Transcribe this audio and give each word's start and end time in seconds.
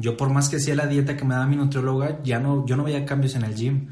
Yo 0.00 0.16
por 0.16 0.30
más 0.30 0.48
que 0.48 0.56
hacía 0.56 0.74
la 0.74 0.86
dieta 0.86 1.14
que 1.14 1.26
me 1.26 1.34
daba 1.34 1.46
mi 1.46 1.56
nutrióloga, 1.56 2.20
ya 2.24 2.38
no, 2.38 2.64
yo 2.64 2.74
no 2.74 2.84
veía 2.84 3.04
cambios 3.04 3.34
en 3.34 3.44
el 3.44 3.54
gym. 3.54 3.88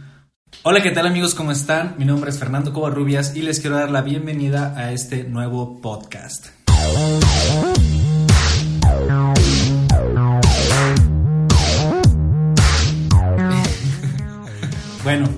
Hola, 0.63 0.83
¿qué 0.83 0.91
tal 0.91 1.07
amigos? 1.07 1.35
¿Cómo 1.35 1.53
están? 1.53 1.97
Mi 1.99 2.07
nombre 2.07 2.31
es 2.31 2.39
Fernando 2.39 2.73
Covarrubias 2.73 3.37
y 3.37 3.43
les 3.43 3.61
quiero 3.61 3.77
dar 3.77 3.91
la 3.91 4.01
bienvenida 4.01 4.73
a 4.75 4.91
este 4.91 5.25
nuevo 5.25 5.83
podcast. 5.83 6.47
bueno, 15.05 15.29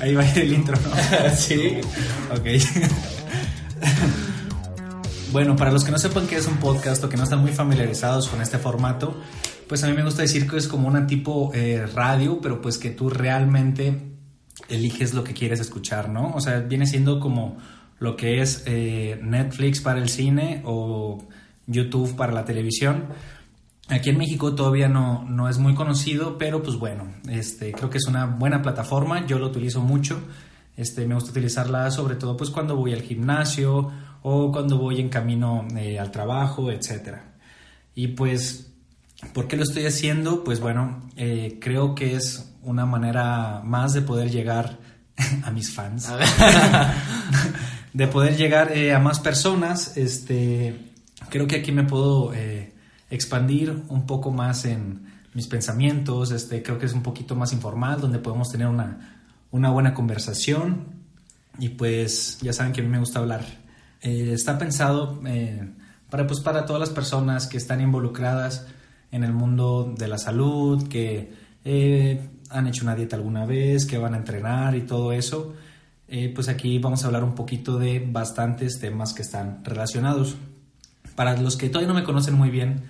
ahí 0.00 0.16
va 0.16 0.28
el 0.32 0.52
intro, 0.52 0.76
¿no? 0.82 0.90
Sí. 1.36 1.80
Ok. 2.32 2.46
Bueno, 5.32 5.54
para 5.54 5.70
los 5.70 5.84
que 5.84 5.92
no 5.92 5.98
sepan 5.98 6.26
qué 6.26 6.36
es 6.36 6.48
un 6.48 6.56
podcast 6.56 7.04
o 7.04 7.08
que 7.08 7.16
no 7.16 7.22
están 7.22 7.38
muy 7.38 7.52
familiarizados 7.52 8.26
con 8.26 8.42
este 8.42 8.58
formato, 8.58 9.16
pues 9.68 9.84
a 9.84 9.86
mí 9.86 9.92
me 9.94 10.02
gusta 10.02 10.22
decir 10.22 10.50
que 10.50 10.56
es 10.56 10.66
como 10.66 10.88
una 10.88 11.06
tipo 11.06 11.52
eh, 11.54 11.86
radio, 11.94 12.40
pero 12.40 12.60
pues 12.60 12.78
que 12.78 12.90
tú 12.90 13.10
realmente 13.10 14.16
eliges 14.68 15.14
lo 15.14 15.22
que 15.22 15.32
quieres 15.32 15.60
escuchar, 15.60 16.08
¿no? 16.08 16.32
O 16.34 16.40
sea, 16.40 16.58
viene 16.58 16.84
siendo 16.84 17.20
como 17.20 17.58
lo 18.00 18.16
que 18.16 18.42
es 18.42 18.64
eh, 18.66 19.20
Netflix 19.22 19.80
para 19.80 20.00
el 20.00 20.08
cine 20.08 20.62
o 20.64 21.28
YouTube 21.68 22.16
para 22.16 22.32
la 22.32 22.44
televisión. 22.44 23.04
Aquí 23.88 24.10
en 24.10 24.18
México 24.18 24.56
todavía 24.56 24.88
no, 24.88 25.24
no 25.28 25.48
es 25.48 25.58
muy 25.58 25.76
conocido, 25.76 26.38
pero 26.38 26.60
pues 26.60 26.76
bueno, 26.76 27.04
este, 27.28 27.70
creo 27.70 27.88
que 27.88 27.98
es 27.98 28.06
una 28.08 28.26
buena 28.26 28.62
plataforma, 28.62 29.24
yo 29.28 29.38
lo 29.38 29.46
utilizo 29.46 29.80
mucho. 29.80 30.20
Este, 30.76 31.06
me 31.06 31.14
gusta 31.14 31.30
utilizarla 31.30 31.88
sobre 31.92 32.16
todo 32.16 32.36
pues 32.36 32.50
cuando 32.50 32.74
voy 32.74 32.94
al 32.94 33.02
gimnasio 33.02 33.92
o 34.22 34.52
cuando 34.52 34.78
voy 34.78 35.00
en 35.00 35.08
camino 35.08 35.66
eh, 35.76 35.98
al 35.98 36.10
trabajo, 36.10 36.70
etc. 36.70 37.16
Y 37.94 38.08
pues, 38.08 38.72
¿por 39.32 39.48
qué 39.48 39.56
lo 39.56 39.62
estoy 39.62 39.86
haciendo? 39.86 40.44
Pues 40.44 40.60
bueno, 40.60 41.08
eh, 41.16 41.58
creo 41.60 41.94
que 41.94 42.16
es 42.16 42.52
una 42.62 42.84
manera 42.84 43.62
más 43.64 43.94
de 43.94 44.02
poder 44.02 44.30
llegar 44.30 44.78
a 45.44 45.50
mis 45.50 45.72
fans, 45.72 46.08
de 47.92 48.06
poder 48.08 48.36
llegar 48.36 48.76
eh, 48.76 48.94
a 48.94 48.98
más 48.98 49.20
personas. 49.20 49.96
Este, 49.96 50.92
creo 51.30 51.46
que 51.46 51.56
aquí 51.56 51.72
me 51.72 51.84
puedo 51.84 52.32
expandir 53.10 53.84
un 53.88 54.06
poco 54.06 54.30
más 54.30 54.66
en 54.66 55.06
mis 55.32 55.46
pensamientos. 55.46 56.30
Este, 56.30 56.62
creo 56.62 56.78
que 56.78 56.86
es 56.86 56.92
un 56.92 57.02
poquito 57.02 57.34
más 57.34 57.52
informal, 57.52 58.00
donde 58.00 58.18
podemos 58.18 58.50
tener 58.50 58.68
una, 58.68 59.24
una 59.50 59.70
buena 59.70 59.94
conversación. 59.94 61.00
Y 61.58 61.70
pues 61.70 62.38
ya 62.40 62.52
saben 62.52 62.72
que 62.72 62.80
a 62.80 62.84
mí 62.84 62.90
me 62.90 62.98
gusta 62.98 63.18
hablar 63.18 63.59
eh, 64.02 64.32
está 64.32 64.58
pensado 64.58 65.20
eh, 65.26 65.68
para, 66.08 66.26
pues, 66.26 66.40
para 66.40 66.64
todas 66.64 66.80
las 66.80 66.90
personas 66.90 67.46
que 67.46 67.58
están 67.58 67.80
involucradas 67.80 68.66
en 69.12 69.24
el 69.24 69.32
mundo 69.32 69.94
de 69.96 70.08
la 70.08 70.18
salud, 70.18 70.88
que 70.88 71.32
eh, 71.64 72.28
han 72.48 72.66
hecho 72.66 72.84
una 72.84 72.94
dieta 72.94 73.16
alguna 73.16 73.44
vez, 73.44 73.84
que 73.84 73.98
van 73.98 74.14
a 74.14 74.18
entrenar 74.18 74.74
y 74.76 74.82
todo 74.82 75.12
eso. 75.12 75.54
pues 76.34 76.48
aquí 76.48 76.78
vamos 76.78 77.04
a 77.04 77.06
hablar 77.06 77.22
un 77.22 77.34
poquito 77.34 77.78
de 77.78 78.04
bastantes 78.04 78.80
temas 78.80 79.12
que 79.12 79.22
están 79.22 79.64
relacionados. 79.64 80.36
Para 81.14 81.36
los 81.36 81.56
que 81.56 81.68
todavía 81.68 81.88
no 81.88 81.94
me 81.94 82.04
conocen 82.04 82.34
muy 82.34 82.50
bien, 82.50 82.82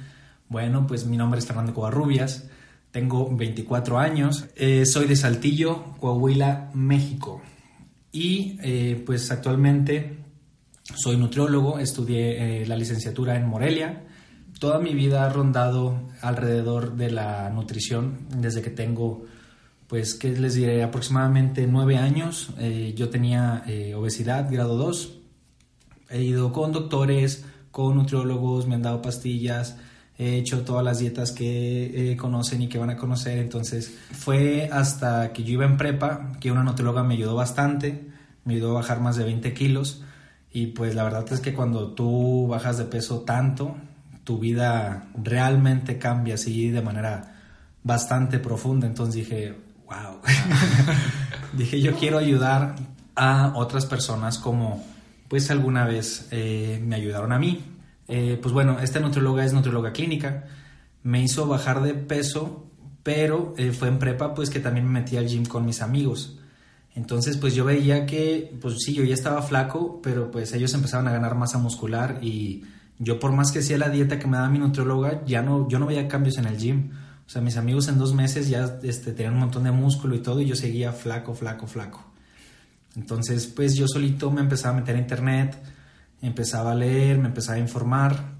bueno, 0.48 0.86
pues 0.86 1.06
mi 1.06 1.16
nombre 1.16 1.38
es 1.38 1.46
Fernando 1.46 1.74
Covarrubias, 1.74 2.48
tengo 2.92 3.34
24 3.34 3.98
años, 3.98 4.46
soy 4.84 5.06
de 5.06 5.16
Saltillo, 5.16 5.84
Coahuila, 6.00 6.70
México. 6.74 7.42
Y 8.12 8.54
pues 9.04 9.30
actualmente 9.30 10.19
soy 10.94 11.16
nutriólogo, 11.16 11.78
estudié 11.78 12.62
eh, 12.62 12.66
la 12.66 12.76
licenciatura 12.76 13.36
en 13.36 13.46
Morelia. 13.46 14.02
Toda 14.58 14.78
mi 14.78 14.94
vida 14.94 15.24
ha 15.24 15.28
rondado 15.28 16.08
alrededor 16.20 16.96
de 16.96 17.10
la 17.10 17.50
nutrición 17.50 18.26
desde 18.36 18.62
que 18.62 18.70
tengo, 18.70 19.24
pues, 19.86 20.14
¿qué 20.14 20.30
les 20.30 20.54
diré? 20.54 20.82
Aproximadamente 20.82 21.66
nueve 21.66 21.96
años. 21.96 22.50
Eh, 22.58 22.94
yo 22.96 23.08
tenía 23.08 23.62
eh, 23.66 23.94
obesidad, 23.94 24.50
grado 24.50 24.76
2. 24.76 25.16
He 26.10 26.22
ido 26.22 26.52
con 26.52 26.72
doctores, 26.72 27.44
con 27.70 27.96
nutriólogos, 27.96 28.66
me 28.66 28.74
han 28.74 28.82
dado 28.82 29.00
pastillas, 29.00 29.76
he 30.18 30.36
hecho 30.36 30.62
todas 30.62 30.84
las 30.84 30.98
dietas 30.98 31.32
que 31.32 32.16
conocen 32.20 32.62
y 32.62 32.68
que 32.68 32.78
van 32.78 32.90
a 32.90 32.96
conocer. 32.96 33.38
Entonces, 33.38 33.96
fue 34.10 34.68
hasta 34.72 35.32
que 35.32 35.44
yo 35.44 35.52
iba 35.52 35.64
en 35.64 35.76
prepa 35.76 36.32
que 36.40 36.50
una 36.50 36.64
nutrióloga 36.64 37.04
me 37.04 37.14
ayudó 37.14 37.36
bastante, 37.36 38.08
me 38.44 38.54
ayudó 38.54 38.72
a 38.72 38.80
bajar 38.80 39.00
más 39.00 39.16
de 39.16 39.24
20 39.24 39.54
kilos 39.54 40.02
y 40.52 40.68
pues 40.68 40.94
la 40.94 41.04
verdad 41.04 41.24
es 41.32 41.40
que 41.40 41.54
cuando 41.54 41.92
tú 41.92 42.46
bajas 42.48 42.78
de 42.78 42.84
peso 42.84 43.20
tanto, 43.20 43.76
tu 44.24 44.38
vida 44.38 45.08
realmente 45.14 45.98
cambia 45.98 46.34
así 46.34 46.70
de 46.70 46.82
manera 46.82 47.36
bastante 47.82 48.38
profunda. 48.38 48.86
Entonces 48.86 49.14
dije, 49.14 49.56
wow. 49.86 50.20
dije, 51.52 51.80
yo 51.80 51.94
quiero 51.94 52.18
ayudar 52.18 52.74
a 53.14 53.52
otras 53.54 53.86
personas 53.86 54.38
como 54.38 54.84
pues 55.28 55.50
alguna 55.52 55.84
vez 55.84 56.26
eh, 56.32 56.82
me 56.84 56.96
ayudaron 56.96 57.32
a 57.32 57.38
mí. 57.38 57.62
Eh, 58.08 58.36
pues 58.42 58.52
bueno, 58.52 58.80
esta 58.80 58.98
nutrióloga 58.98 59.44
es 59.44 59.52
nutrióloga 59.52 59.92
clínica. 59.92 60.46
Me 61.04 61.22
hizo 61.22 61.46
bajar 61.46 61.82
de 61.82 61.94
peso, 61.94 62.66
pero 63.04 63.54
eh, 63.56 63.70
fue 63.70 63.86
en 63.86 64.00
prepa 64.00 64.34
pues 64.34 64.50
que 64.50 64.58
también 64.58 64.86
me 64.86 65.00
metí 65.00 65.16
al 65.16 65.28
gym 65.28 65.44
con 65.44 65.64
mis 65.64 65.80
amigos. 65.80 66.39
Entonces, 66.94 67.36
pues 67.36 67.54
yo 67.54 67.64
veía 67.64 68.04
que, 68.04 68.56
pues 68.60 68.76
sí, 68.80 68.94
yo 68.94 69.04
ya 69.04 69.14
estaba 69.14 69.42
flaco, 69.42 70.00
pero 70.02 70.30
pues 70.30 70.52
ellos 70.52 70.74
empezaban 70.74 71.06
a 71.08 71.12
ganar 71.12 71.34
masa 71.36 71.58
muscular 71.58 72.18
y 72.20 72.64
yo 72.98 73.18
por 73.20 73.32
más 73.32 73.52
que 73.52 73.60
hacía 73.60 73.78
la 73.78 73.88
dieta 73.88 74.18
que 74.18 74.26
me 74.26 74.36
daba 74.36 74.50
mi 74.50 74.58
nutrióloga, 74.58 75.24
ya 75.24 75.42
no, 75.42 75.68
yo 75.68 75.78
no 75.78 75.86
veía 75.86 76.08
cambios 76.08 76.36
en 76.38 76.46
el 76.46 76.58
gym. 76.58 76.90
O 77.26 77.30
sea, 77.30 77.40
mis 77.40 77.56
amigos 77.56 77.86
en 77.88 77.96
dos 77.96 78.12
meses 78.12 78.48
ya 78.48 78.78
este, 78.82 79.12
tenían 79.12 79.34
un 79.34 79.40
montón 79.40 79.64
de 79.64 79.70
músculo 79.70 80.16
y 80.16 80.18
todo 80.18 80.40
y 80.40 80.46
yo 80.46 80.56
seguía 80.56 80.92
flaco, 80.92 81.32
flaco, 81.34 81.66
flaco. 81.68 82.04
Entonces, 82.96 83.46
pues 83.46 83.76
yo 83.76 83.86
solito 83.86 84.32
me 84.32 84.40
empezaba 84.40 84.76
a 84.76 84.80
meter 84.80 84.96
a 84.96 84.98
internet, 84.98 85.56
empezaba 86.20 86.72
a 86.72 86.74
leer, 86.74 87.18
me 87.18 87.28
empezaba 87.28 87.56
a 87.56 87.60
informar 87.60 88.34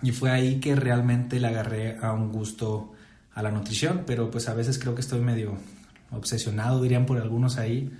y 0.00 0.12
fue 0.12 0.30
ahí 0.30 0.60
que 0.60 0.76
realmente 0.76 1.40
le 1.40 1.48
agarré 1.48 1.98
a 2.00 2.12
un 2.12 2.30
gusto 2.30 2.92
a 3.34 3.42
la 3.42 3.50
nutrición, 3.50 4.04
pero 4.06 4.30
pues 4.30 4.48
a 4.48 4.54
veces 4.54 4.78
creo 4.78 4.94
que 4.94 5.00
estoy 5.00 5.20
medio 5.20 5.56
obsesionado, 6.12 6.82
dirían 6.82 7.06
por 7.06 7.18
algunos 7.18 7.58
ahí. 7.58 7.90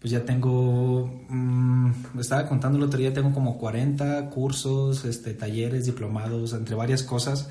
Pues 0.00 0.12
ya 0.12 0.24
tengo, 0.24 1.24
mmm, 1.28 1.90
estaba 2.20 2.48
contando 2.48 2.78
el 2.78 2.84
otro 2.84 3.00
día, 3.00 3.12
tengo 3.12 3.32
como 3.32 3.58
40 3.58 4.30
cursos, 4.30 5.04
este, 5.04 5.34
talleres, 5.34 5.86
diplomados, 5.86 6.52
entre 6.52 6.76
varias 6.76 7.02
cosas 7.02 7.50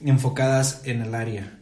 enfocadas 0.00 0.82
en 0.84 1.02
el 1.02 1.14
área. 1.14 1.58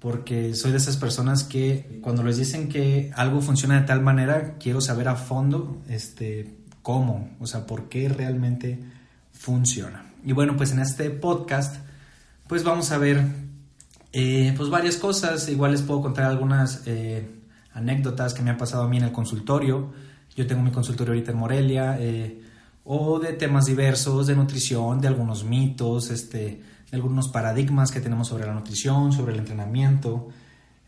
Porque 0.00 0.54
soy 0.54 0.72
de 0.72 0.76
esas 0.76 0.98
personas 0.98 1.44
que 1.44 1.98
cuando 2.02 2.22
les 2.22 2.36
dicen 2.36 2.68
que 2.68 3.10
algo 3.14 3.40
funciona 3.40 3.80
de 3.80 3.86
tal 3.86 4.02
manera, 4.02 4.56
quiero 4.58 4.82
saber 4.82 5.08
a 5.08 5.16
fondo 5.16 5.80
este, 5.88 6.58
cómo, 6.82 7.30
o 7.40 7.46
sea, 7.46 7.66
por 7.66 7.88
qué 7.88 8.10
realmente 8.10 8.80
funciona. 9.32 10.04
Y 10.24 10.32
bueno, 10.32 10.56
pues 10.56 10.72
en 10.72 10.80
este 10.80 11.08
podcast, 11.10 11.76
pues 12.46 12.64
vamos 12.64 12.90
a 12.92 12.98
ver 12.98 13.24
eh, 14.16 14.54
pues 14.56 14.70
varias 14.70 14.96
cosas, 14.96 15.48
igual 15.48 15.72
les 15.72 15.82
puedo 15.82 16.00
contar 16.00 16.26
algunas 16.26 16.82
eh, 16.86 17.28
anécdotas 17.72 18.32
que 18.32 18.42
me 18.42 18.50
han 18.50 18.56
pasado 18.56 18.84
a 18.84 18.88
mí 18.88 18.96
en 18.96 19.02
el 19.02 19.12
consultorio. 19.12 19.92
Yo 20.36 20.46
tengo 20.46 20.62
mi 20.62 20.70
consultorio 20.70 21.14
ahorita 21.14 21.32
en 21.32 21.36
Morelia, 21.36 21.96
eh, 21.98 22.40
o 22.84 23.18
de 23.18 23.32
temas 23.32 23.64
diversos, 23.64 24.28
de 24.28 24.36
nutrición, 24.36 25.00
de 25.00 25.08
algunos 25.08 25.42
mitos, 25.42 26.12
este, 26.12 26.38
de 26.38 26.96
algunos 26.96 27.28
paradigmas 27.28 27.90
que 27.90 28.00
tenemos 28.00 28.28
sobre 28.28 28.46
la 28.46 28.54
nutrición, 28.54 29.12
sobre 29.12 29.32
el 29.32 29.40
entrenamiento. 29.40 30.28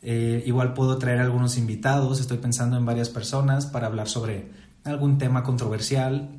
igual 0.03 0.73
puedo 0.73 0.97
traer 0.99 1.19
algunos 1.19 1.59
invitados, 1.59 2.21
estoy 2.21 2.39
pensando 2.39 2.77
en 2.77 2.87
varias 2.87 3.09
personas 3.09 3.67
para 3.67 3.89
hablar 3.89 4.09
sobre 4.09 4.53
algún 4.85 5.19
tema 5.19 5.43
controversial. 5.43 6.31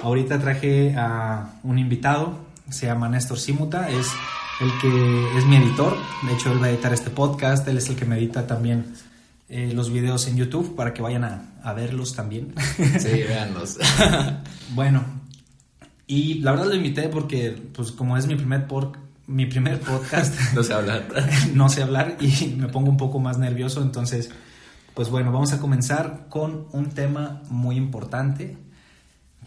Ahorita 0.00 0.38
traje 0.38 0.94
a 0.96 1.58
un 1.64 1.80
invitado, 1.80 2.38
se 2.70 2.86
llama 2.86 3.08
Néstor 3.08 3.38
Simuta, 3.38 3.88
es 3.90 4.08
el 4.60 4.70
que 4.80 5.38
es 5.38 5.46
mi 5.46 5.56
editor. 5.56 5.96
De 6.26 6.34
hecho, 6.34 6.52
él 6.52 6.62
va 6.62 6.66
a 6.66 6.70
editar 6.70 6.92
este 6.92 7.10
podcast. 7.10 7.66
Él 7.68 7.78
es 7.78 7.88
el 7.88 7.96
que 7.96 8.04
me 8.04 8.16
edita 8.16 8.46
también 8.46 8.94
eh, 9.48 9.72
los 9.74 9.90
videos 9.90 10.26
en 10.28 10.36
YouTube 10.36 10.74
para 10.74 10.94
que 10.94 11.02
vayan 11.02 11.24
a, 11.24 11.72
verlos 11.74 12.14
también. 12.14 12.54
Sí, 12.98 13.22
véanlos. 13.26 13.78
bueno, 14.74 15.02
y 16.06 16.34
la 16.40 16.52
verdad 16.52 16.66
lo 16.66 16.74
invité 16.74 17.08
porque, 17.08 17.50
pues, 17.72 17.92
como 17.92 18.16
es 18.16 18.26
mi 18.26 18.36
primer 18.36 18.66
mi 19.26 19.46
primer 19.46 19.80
podcast. 19.80 20.34
no 20.54 20.62
sé 20.62 20.74
hablar. 20.74 21.08
no 21.54 21.68
sé 21.68 21.82
hablar 21.82 22.16
y 22.20 22.54
me 22.56 22.68
pongo 22.68 22.90
un 22.90 22.96
poco 22.96 23.18
más 23.18 23.38
nervioso, 23.38 23.82
entonces, 23.82 24.30
pues 24.94 25.08
bueno, 25.10 25.32
vamos 25.32 25.52
a 25.52 25.60
comenzar 25.60 26.26
con 26.28 26.68
un 26.72 26.90
tema 26.90 27.42
muy 27.48 27.76
importante 27.76 28.56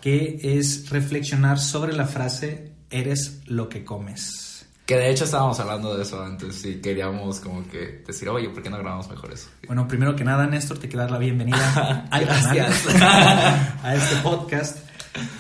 que 0.01 0.39
es 0.43 0.89
reflexionar 0.89 1.59
sobre 1.59 1.93
la 1.93 2.05
frase 2.05 2.76
eres 2.89 3.42
lo 3.48 3.69
que 3.69 3.84
comes. 3.84 4.66
Que 4.86 4.95
de 4.95 5.10
hecho 5.10 5.25
estábamos 5.25 5.60
hablando 5.60 5.95
de 5.98 6.04
eso 6.04 6.24
antes 6.24 6.63
y 6.63 6.75
queríamos 6.80 7.42
como 7.42 7.68
que 7.68 8.04
decir, 8.07 8.30
oye, 8.30 8.48
¿por 8.50 8.63
qué 8.63 8.69
no 8.69 8.78
grabamos 8.78 9.10
mejor 9.10 9.34
eso? 9.34 9.50
Bueno, 9.68 9.86
primero 9.86 10.16
que 10.16 10.24
nada, 10.24 10.48
Néstor, 10.48 10.78
te 10.80 10.88
quiero 10.88 11.01
dar 11.01 11.12
la 11.12 11.18
bienvenida 11.18 12.07
al 12.12 12.25
Gracias. 12.25 12.86
a 13.01 13.95
este 13.95 14.16
podcast. 14.24 14.78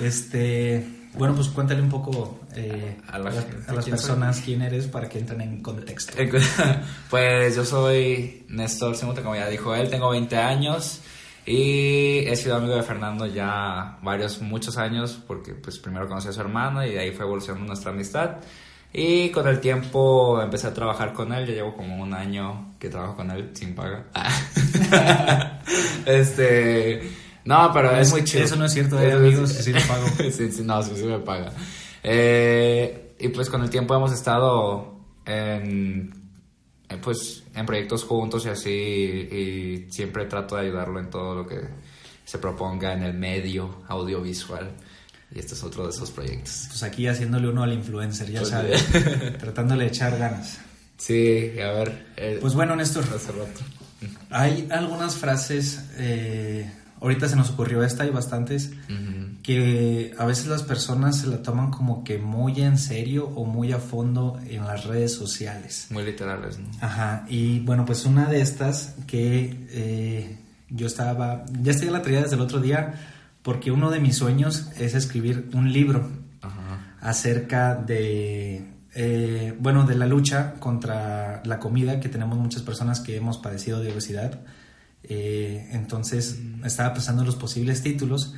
Este, 0.01 0.85
bueno, 1.13 1.33
pues 1.35 1.47
cuéntale 1.47 1.81
un 1.81 1.89
poco 1.89 2.41
eh, 2.55 2.97
A 3.07 3.19
la 3.19 3.29
a, 3.29 3.33
las- 3.33 3.45
gente, 3.45 3.63
a 3.69 3.73
las 3.73 3.85
¿quién 3.85 3.95
personas 3.95 4.41
quién 4.43 4.61
eres 4.61 4.87
para 4.87 5.07
que 5.07 5.19
entren 5.19 5.39
en 5.41 5.61
contexto. 5.61 6.13
Pues 7.09 7.55
yo 7.55 7.63
soy 7.63 8.45
Néstor 8.49 8.95
Simonte, 8.97 9.21
como 9.21 9.35
ya 9.35 9.47
dijo 9.47 9.73
él, 9.75 9.89
tengo 9.89 10.09
20 10.09 10.35
años 10.37 10.99
y 11.47 12.27
he 12.27 12.35
sido 12.35 12.57
amigo 12.57 12.75
de 12.75 12.83
Fernando 12.83 13.25
ya 13.25 13.99
varios, 14.01 14.41
muchos 14.41 14.77
años, 14.77 15.17
porque 15.25 15.53
pues 15.53 15.79
primero 15.79 16.05
conocí 16.05 16.27
a 16.27 16.33
su 16.33 16.41
hermano 16.41 16.85
y 16.85 16.91
de 16.91 16.99
ahí 16.99 17.11
fue 17.11 17.25
evolucionando 17.25 17.65
nuestra 17.65 17.91
amistad. 17.91 18.39
Y 18.91 19.29
con 19.29 19.47
el 19.47 19.61
tiempo 19.61 20.41
empecé 20.41 20.67
a 20.67 20.73
trabajar 20.73 21.13
con 21.13 21.31
él, 21.31 21.47
ya 21.47 21.53
llevo 21.53 21.73
como 21.73 22.03
un 22.03 22.13
año 22.13 22.75
que 22.77 22.89
trabajo 22.89 23.15
con 23.15 23.31
él 23.31 23.51
sin 23.53 23.75
paga. 23.75 24.07
este, 26.05 27.11
no, 27.45 27.71
pero 27.73 27.95
es, 27.95 28.11
muy 28.11 28.25
chido. 28.25 28.43
Eso 28.43 28.57
no 28.57 28.65
es 28.65 28.73
cierto, 28.73 28.97
hay 28.97 29.07
Eso 29.07 29.17
amigos 29.17 29.53
sí 29.53 29.71
le 29.71 29.79
pago. 29.79 30.05
sí, 30.17 30.51
sí, 30.51 30.63
no, 30.65 30.83
sí, 30.83 30.91
sí 30.97 31.05
me 31.05 31.19
paga. 31.19 31.53
Eh, 32.03 33.15
y 33.19 33.29
pues 33.29 33.49
con 33.49 33.63
el 33.63 33.69
tiempo 33.69 33.95
hemos 33.95 34.11
estado 34.11 34.99
en, 35.25 36.11
eh, 36.13 36.16
pues, 37.01 37.43
en 37.55 37.65
proyectos 37.65 38.03
juntos 38.03 38.45
y 38.45 38.49
así, 38.49 38.69
y 38.71 39.87
siempre 39.91 40.25
trato 40.25 40.55
de 40.55 40.61
ayudarlo 40.67 40.99
en 40.99 41.09
todo 41.09 41.35
lo 41.35 41.47
que 41.47 41.59
se 42.25 42.37
proponga 42.39 42.93
en 42.93 43.03
el 43.03 43.13
medio 43.13 43.83
audiovisual. 43.87 44.71
Y 45.33 45.39
este 45.39 45.55
es 45.55 45.63
otro 45.63 45.83
de 45.83 45.89
esos 45.89 46.09
proyectos. 46.11 46.65
Pues 46.69 46.83
aquí 46.83 47.05
haciéndole 47.07 47.49
uno 47.49 47.63
al 47.63 47.73
influencer, 47.73 48.31
ya 48.31 48.39
Pues, 48.39 48.49
sabes, 48.51 48.85
tratándole 49.39 49.83
de 49.83 49.89
echar 49.89 50.17
ganas. 50.17 50.59
Sí, 50.97 51.51
a 51.59 51.71
ver. 51.73 52.07
eh, 52.15 52.37
Pues 52.41 52.53
bueno, 52.53 52.75
Néstor, 52.75 53.03
hace 53.13 53.31
rato. 53.33 53.59
hay 54.29 54.67
algunas 54.71 55.15
frases, 55.15 55.83
eh, 55.97 56.71
ahorita 57.01 57.27
se 57.27 57.35
nos 57.35 57.49
ocurrió 57.49 57.83
esta, 57.83 58.03
hay 58.03 58.09
bastantes, 58.09 58.71
Ujú. 58.89 59.26
Que 59.43 60.13
a 60.17 60.25
veces 60.25 60.47
las 60.47 60.63
personas 60.63 61.19
se 61.19 61.27
la 61.27 61.41
toman 61.41 61.71
como 61.71 62.03
que 62.03 62.17
muy 62.17 62.61
en 62.61 62.77
serio 62.77 63.27
o 63.35 63.45
muy 63.45 63.71
a 63.71 63.79
fondo 63.79 64.39
en 64.45 64.65
las 64.65 64.85
redes 64.85 65.13
sociales. 65.13 65.87
Muy 65.89 66.03
literales, 66.03 66.59
¿no? 66.59 66.69
Ajá, 66.81 67.25
y 67.29 67.59
bueno, 67.59 67.85
pues 67.85 68.05
una 68.05 68.27
de 68.27 68.41
estas 68.41 68.95
que 69.07 69.67
eh, 69.69 70.37
yo 70.69 70.87
estaba, 70.87 71.45
ya 71.61 71.71
estoy 71.71 71.89
la 71.89 72.01
traía 72.01 72.23
desde 72.23 72.35
el 72.35 72.41
otro 72.41 72.59
día, 72.59 72.93
porque 73.41 73.71
uno 73.71 73.89
de 73.89 73.99
mis 73.99 74.17
sueños 74.17 74.69
es 74.77 74.93
escribir 74.93 75.49
un 75.53 75.71
libro 75.71 76.09
Ajá. 76.41 76.95
acerca 76.99 77.75
de, 77.75 78.73
eh, 78.93 79.55
bueno, 79.59 79.85
de 79.85 79.95
la 79.95 80.07
lucha 80.07 80.55
contra 80.59 81.41
la 81.45 81.59
comida, 81.59 81.99
que 81.99 82.09
tenemos 82.09 82.37
muchas 82.37 82.63
personas 82.63 82.99
que 82.99 83.15
hemos 83.15 83.37
padecido 83.37 83.79
de 83.79 83.93
obesidad. 83.93 84.41
Eh, 85.03 85.69
entonces 85.71 86.39
estaba 86.65 86.93
pensando 86.93 87.21
en 87.21 87.27
los 87.27 87.37
posibles 87.37 87.81
títulos 87.81 88.33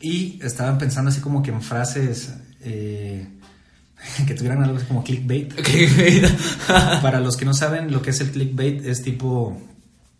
y 0.00 0.38
estaba 0.42 0.76
pensando 0.78 1.10
así 1.10 1.20
como 1.20 1.42
que 1.42 1.50
en 1.50 1.62
frases 1.62 2.34
eh, 2.60 3.26
que 4.26 4.34
tuvieran 4.34 4.62
algo 4.62 4.76
así 4.76 4.86
como 4.86 5.04
clickbait. 5.04 5.54
Para 7.02 7.20
los 7.20 7.36
que 7.36 7.44
no 7.44 7.54
saben 7.54 7.92
lo 7.92 8.02
que 8.02 8.10
es 8.10 8.20
el 8.20 8.30
clickbait, 8.30 8.84
es 8.84 9.02
tipo 9.02 9.60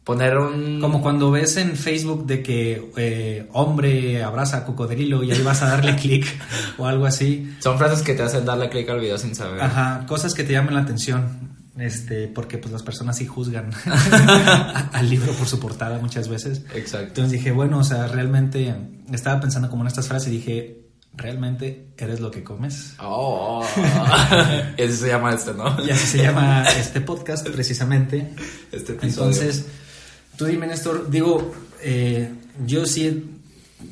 Poner 0.06 0.38
un... 0.38 0.80
como 0.80 1.02
cuando 1.02 1.32
ves 1.32 1.56
en 1.56 1.74
Facebook 1.74 2.26
de 2.26 2.40
que 2.40 2.92
eh, 2.96 3.48
hombre 3.52 4.22
abraza 4.22 4.58
a 4.58 4.64
cocodrilo 4.64 5.24
y 5.24 5.32
ahí 5.32 5.42
vas 5.42 5.62
a 5.62 5.66
darle 5.66 5.96
clic 5.96 6.24
o 6.78 6.86
algo 6.86 7.06
así. 7.06 7.56
Son 7.58 7.76
frases 7.76 8.02
que 8.02 8.14
te 8.14 8.22
hacen 8.22 8.44
darle 8.44 8.68
clic 8.70 8.88
al 8.88 9.00
video 9.00 9.18
sin 9.18 9.34
saber. 9.34 9.60
Ajá, 9.60 10.06
cosas 10.06 10.32
que 10.32 10.44
te 10.44 10.52
llaman 10.52 10.74
la 10.74 10.82
atención. 10.82 11.55
Este, 11.78 12.28
porque 12.28 12.58
pues 12.58 12.72
las 12.72 12.82
personas 12.82 13.16
sí 13.18 13.26
juzgan 13.26 13.70
al 14.92 15.10
libro 15.10 15.32
por 15.32 15.46
su 15.46 15.60
portada 15.60 15.98
muchas 15.98 16.28
veces. 16.28 16.62
Exacto. 16.74 17.08
Entonces 17.08 17.32
dije, 17.32 17.52
bueno, 17.52 17.78
o 17.78 17.84
sea, 17.84 18.06
realmente 18.08 18.74
estaba 19.12 19.40
pensando 19.40 19.68
como 19.68 19.82
en 19.82 19.88
estas 19.88 20.08
frases 20.08 20.28
y 20.28 20.36
dije, 20.38 20.86
realmente 21.14 21.92
eres 21.96 22.20
lo 22.20 22.30
que 22.30 22.42
comes. 22.42 22.94
Oh, 23.00 23.64
así 24.78 24.92
se 24.92 25.08
llama 25.08 25.32
este, 25.34 25.52
¿no? 25.54 25.76
Y 25.86 25.90
así 25.90 26.06
se 26.06 26.22
llama 26.22 26.64
este 26.64 27.00
podcast 27.00 27.48
precisamente. 27.48 28.32
Este 28.72 28.92
episodio. 28.92 29.32
Entonces, 29.32 29.66
tú 30.36 30.46
dime, 30.46 30.66
Néstor, 30.66 31.10
digo, 31.10 31.54
eh, 31.82 32.32
yo 32.64 32.86
sí 32.86 33.36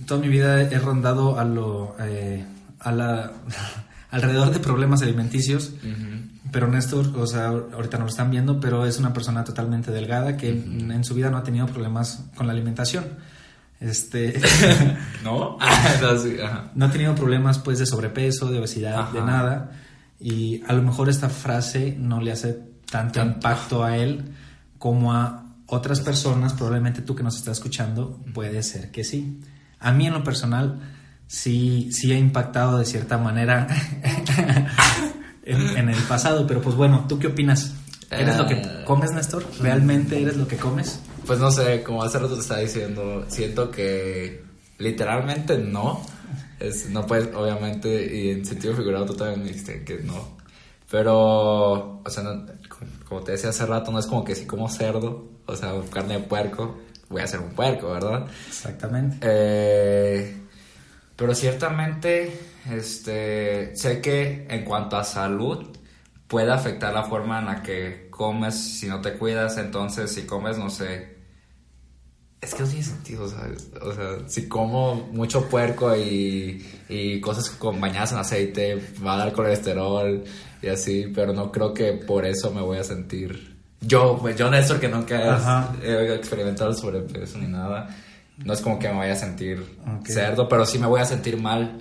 toda 0.06 0.20
mi 0.20 0.28
vida 0.28 0.62
he 0.62 0.78
rondado 0.78 1.38
a 1.38 1.44
lo, 1.44 1.96
eh, 2.00 2.44
a 2.80 2.92
la, 2.92 3.32
alrededor 4.10 4.52
de 4.52 4.60
problemas 4.60 5.02
alimenticios, 5.02 5.72
Ujú. 5.82 6.33
Pero 6.54 6.68
Néstor, 6.68 7.10
o 7.18 7.26
sea, 7.26 7.48
ahorita 7.48 7.98
no 7.98 8.04
lo 8.04 8.10
están 8.10 8.30
viendo, 8.30 8.60
pero 8.60 8.86
es 8.86 9.00
una 9.00 9.12
persona 9.12 9.42
totalmente 9.42 9.90
delgada 9.90 10.36
que 10.36 10.50
en 10.50 11.02
su 11.02 11.12
vida 11.12 11.28
no 11.28 11.36
ha 11.36 11.42
tenido 11.42 11.66
problemas 11.66 12.26
con 12.36 12.46
la 12.46 12.52
alimentación. 12.52 13.06
Este, 13.80 14.40
¿No? 15.24 15.58
ajá. 15.60 16.70
no 16.76 16.84
ha 16.84 16.92
tenido 16.92 17.16
problemas 17.16 17.58
pues 17.58 17.80
de 17.80 17.86
sobrepeso, 17.86 18.52
de 18.52 18.60
obesidad, 18.60 19.00
Ajá. 19.00 19.12
de 19.12 19.20
nada. 19.22 19.72
Y 20.20 20.62
a 20.68 20.72
lo 20.74 20.82
mejor 20.82 21.08
esta 21.08 21.28
frase 21.28 21.96
no 21.98 22.20
le 22.20 22.30
hace 22.30 22.52
tanto 22.88 23.14
Tanto. 23.18 23.34
impacto 23.34 23.82
a 23.82 23.96
él 23.96 24.22
como 24.78 25.12
a 25.12 25.56
otras 25.66 26.02
personas, 26.02 26.52
probablemente 26.52 27.02
tú 27.02 27.16
que 27.16 27.24
nos 27.24 27.34
estás 27.34 27.58
escuchando, 27.58 28.20
puede 28.32 28.62
ser 28.62 28.92
que 28.92 29.02
sí. 29.02 29.40
A 29.80 29.90
mí 29.90 30.06
en 30.06 30.12
lo 30.12 30.22
personal 30.22 30.78
sí, 31.26 31.88
sí 31.90 32.12
ha 32.12 32.18
impactado 32.18 32.78
de 32.78 32.84
cierta 32.84 33.18
manera 33.18 33.66
en, 35.44 35.76
en 35.76 35.88
el 35.88 36.02
pasado, 36.04 36.46
pero 36.46 36.60
pues 36.60 36.74
bueno, 36.76 37.04
¿tú 37.08 37.18
qué 37.18 37.28
opinas? 37.28 37.72
¿Eres 38.10 38.36
lo 38.38 38.46
que 38.46 38.54
Eh. 38.54 38.84
comes, 38.84 39.12
Néstor? 39.12 39.44
¿Realmente 39.60 40.20
eres 40.20 40.36
lo 40.36 40.46
que 40.46 40.56
comes? 40.56 41.00
Pues 41.26 41.38
no 41.38 41.50
sé, 41.50 41.82
como 41.82 42.02
hace 42.02 42.18
rato 42.18 42.34
te 42.34 42.40
estaba 42.40 42.60
diciendo, 42.60 43.24
siento 43.28 43.70
que 43.70 44.42
literalmente 44.78 45.58
no. 45.58 46.04
Es, 46.60 46.88
no 46.90 47.04
puedes, 47.06 47.34
obviamente, 47.34 48.14
y 48.16 48.30
en 48.30 48.46
sentido 48.46 48.74
figurado 48.74 49.06
tú 49.06 49.14
también 49.14 49.40
me 49.40 49.46
dijiste 49.48 49.82
que 49.84 49.98
no. 50.00 50.36
Pero, 50.90 52.00
o 52.04 52.10
sea, 52.10 52.22
no- 52.22 52.46
como, 53.08 53.22
te 53.22 53.32
decía 53.32 53.50
hace 53.50 53.66
rato, 53.66 53.90
no 53.90 53.98
es 53.98 54.06
como 54.06 54.24
que 54.24 54.34
si 54.34 54.46
como 54.46 54.68
cerdo, 54.68 55.24
o 55.46 55.56
sea, 55.56 55.72
carne 55.92 56.14
de 56.14 56.20
puerco, 56.20 56.78
voy 57.08 57.22
a 57.22 57.26
ser 57.26 57.40
un 57.40 57.50
puerco, 57.50 57.90
¿verdad? 57.90 58.26
Exactamente. 58.48 59.18
Eh, 59.22 60.36
pero 61.16 61.34
ciertamente, 61.34 62.38
este, 62.70 63.76
sé 63.76 64.00
que 64.00 64.46
en 64.48 64.64
cuanto 64.64 64.96
a 64.96 65.04
salud 65.04 65.76
puede 66.26 66.52
afectar 66.52 66.92
la 66.92 67.04
forma 67.04 67.38
en 67.38 67.46
la 67.46 67.62
que 67.62 68.08
comes 68.10 68.54
si 68.54 68.86
no 68.86 69.00
te 69.00 69.14
cuidas. 69.14 69.56
Entonces, 69.58 70.12
si 70.12 70.22
comes, 70.22 70.58
no 70.58 70.70
sé, 70.70 71.14
es 72.44 72.54
que 72.54 72.62
no 72.62 72.68
tiene 72.68 72.84
sentido, 72.84 73.28
¿sabes? 73.28 73.70
O 73.80 73.92
sea, 73.92 74.28
si 74.28 74.48
como 74.48 74.94
mucho 75.12 75.48
puerco 75.48 75.96
y, 75.96 76.64
y 76.88 77.20
cosas 77.20 77.48
con 77.50 77.80
bañadas 77.80 78.12
en 78.12 78.18
aceite, 78.18 78.82
va 79.04 79.14
a 79.14 79.18
dar 79.18 79.32
colesterol 79.32 80.22
y 80.60 80.68
así, 80.68 81.10
pero 81.14 81.32
no 81.32 81.50
creo 81.50 81.72
que 81.72 81.92
por 81.92 82.26
eso 82.26 82.50
me 82.50 82.60
voy 82.60 82.78
a 82.78 82.84
sentir. 82.84 83.54
Yo, 83.80 84.18
pues 84.20 84.36
yo, 84.36 84.50
Néstor, 84.50 84.80
que 84.80 84.88
nunca 84.88 85.70
he 85.82 86.14
experimentado 86.14 86.70
el 86.70 86.76
sobrepeso 86.76 87.38
ni 87.38 87.46
nada, 87.46 87.88
no 88.38 88.52
es 88.52 88.60
como 88.60 88.78
que 88.78 88.88
me 88.88 88.96
vaya 88.96 89.12
a 89.12 89.16
sentir 89.16 89.78
cerdo, 90.06 90.48
pero 90.48 90.66
sí 90.66 90.78
me 90.78 90.86
voy 90.86 91.00
a 91.00 91.04
sentir 91.04 91.40
mal. 91.40 91.78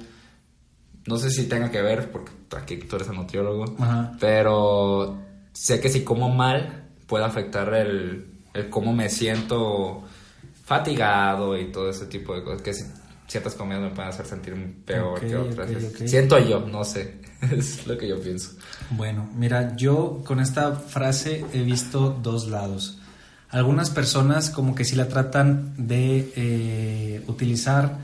No 1.07 1.17
sé 1.17 1.29
si 1.29 1.47
tenga 1.47 1.69
que 1.69 1.81
ver, 1.81 2.11
porque 2.11 2.31
aquí 2.57 2.77
tú 2.77 2.95
eres 2.95 3.09
el 3.09 3.15
nutriólogo, 3.15 3.75
Ajá. 3.79 4.13
pero 4.19 5.17
sé 5.51 5.79
que 5.81 5.89
si 5.89 6.03
como 6.03 6.29
mal 6.29 6.83
puede 7.07 7.25
afectar 7.25 7.73
el, 7.73 8.25
el 8.53 8.69
cómo 8.69 8.93
me 8.93 9.09
siento 9.09 10.03
fatigado 10.65 11.57
y 11.57 11.71
todo 11.71 11.89
ese 11.89 12.05
tipo 12.05 12.35
de 12.35 12.43
cosas. 12.43 12.61
Que 12.61 12.73
si- 12.73 12.85
ciertas 13.27 13.55
comidas 13.55 13.81
me 13.81 13.89
pueden 13.89 14.09
hacer 14.09 14.25
sentir 14.25 14.53
peor 14.85 15.19
que 15.19 15.35
otras. 15.35 15.69
Siento 16.05 16.37
yo, 16.39 16.59
no 16.61 16.83
sé. 16.83 17.19
es 17.51 17.85
lo 17.87 17.97
que 17.97 18.07
yo 18.07 18.21
pienso. 18.21 18.51
Bueno, 18.91 19.29
mira, 19.35 19.75
yo 19.75 20.21
con 20.25 20.39
esta 20.39 20.73
frase 20.73 21.43
he 21.53 21.61
visto 21.63 22.17
dos 22.21 22.47
lados. 22.47 22.99
Algunas 23.49 23.89
personas 23.89 24.49
como 24.49 24.73
que 24.73 24.83
sí 24.85 24.95
la 24.95 25.07
tratan 25.07 25.73
de 25.77 26.31
eh, 26.35 27.23
utilizar 27.27 27.97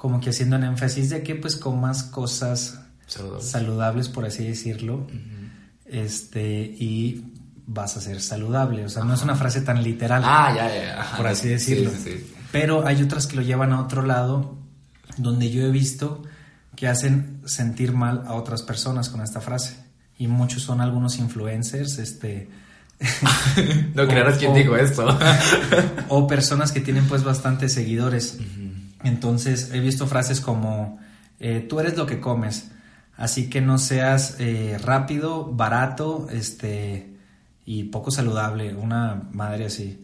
como 0.00 0.18
que 0.18 0.30
haciendo 0.30 0.56
un 0.56 0.64
énfasis 0.64 1.10
de 1.10 1.22
que 1.22 1.34
pues 1.34 1.56
comas 1.56 2.02
cosas 2.04 2.80
Saludables. 3.06 3.46
saludables, 3.50 4.08
por 4.08 4.24
así 4.24 4.44
decirlo, 4.46 5.06
este, 5.84 6.62
y 6.62 7.34
vas 7.66 7.98
a 7.98 8.00
ser 8.00 8.22
saludable. 8.22 8.84
O 8.86 8.88
sea, 8.88 9.04
no 9.04 9.12
es 9.12 9.22
una 9.22 9.34
frase 9.36 9.60
tan 9.60 9.82
literal 9.82 10.22
Ah, 10.24 10.52
ya, 10.56 10.74
ya. 10.74 11.00
ajá. 11.02 11.16
por 11.18 11.26
así 11.26 11.42
Sí, 11.42 11.48
decirlo. 11.50 11.90
Sí, 11.90 12.12
sí. 12.18 12.32
Pero 12.50 12.86
hay 12.86 13.02
otras 13.02 13.26
que 13.26 13.36
lo 13.36 13.42
llevan 13.42 13.72
a 13.74 13.80
otro 13.80 14.00
lado, 14.02 14.56
donde 15.18 15.50
yo 15.50 15.64
he 15.66 15.70
visto 15.70 16.22
que 16.76 16.88
hacen 16.88 17.42
sentir 17.44 17.92
mal 17.92 18.22
a 18.26 18.32
otras 18.34 18.62
personas 18.62 19.10
con 19.10 19.20
esta 19.20 19.40
frase. 19.42 19.76
y 20.16 20.28
muchos 20.28 20.62
son 20.62 20.80
algunos 20.80 21.18
influencers, 21.18 21.98
este... 21.98 22.48
no 23.94 24.06
creerás 24.06 24.38
quién 24.38 24.54
dijo 24.54 24.76
esto. 24.76 25.06
o 26.08 26.26
personas 26.26 26.72
que 26.72 26.80
tienen 26.80 27.06
pues 27.06 27.22
bastantes 27.24 27.72
seguidores. 27.74 28.38
Entonces 29.04 29.70
he 29.72 29.80
visto 29.80 30.06
frases 30.06 30.40
como, 30.40 30.98
eh, 31.38 31.66
tú 31.68 31.80
eres 31.80 31.96
lo 31.96 32.06
que 32.06 32.20
comes, 32.20 32.70
así 33.16 33.48
que 33.48 33.60
no 33.60 33.78
seas 33.78 34.36
eh, 34.38 34.78
rápido, 34.82 35.46
barato, 35.46 36.28
este, 36.30 37.10
y 37.64 37.84
poco 37.84 38.10
saludable, 38.10 38.74
una 38.74 39.22
madre 39.32 39.66
así. 39.66 40.02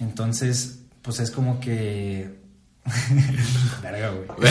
Entonces, 0.00 0.80
pues 1.02 1.20
es 1.20 1.30
como 1.30 1.60
que... 1.60 2.44
Verga, 3.82 4.10
güey. 4.10 4.50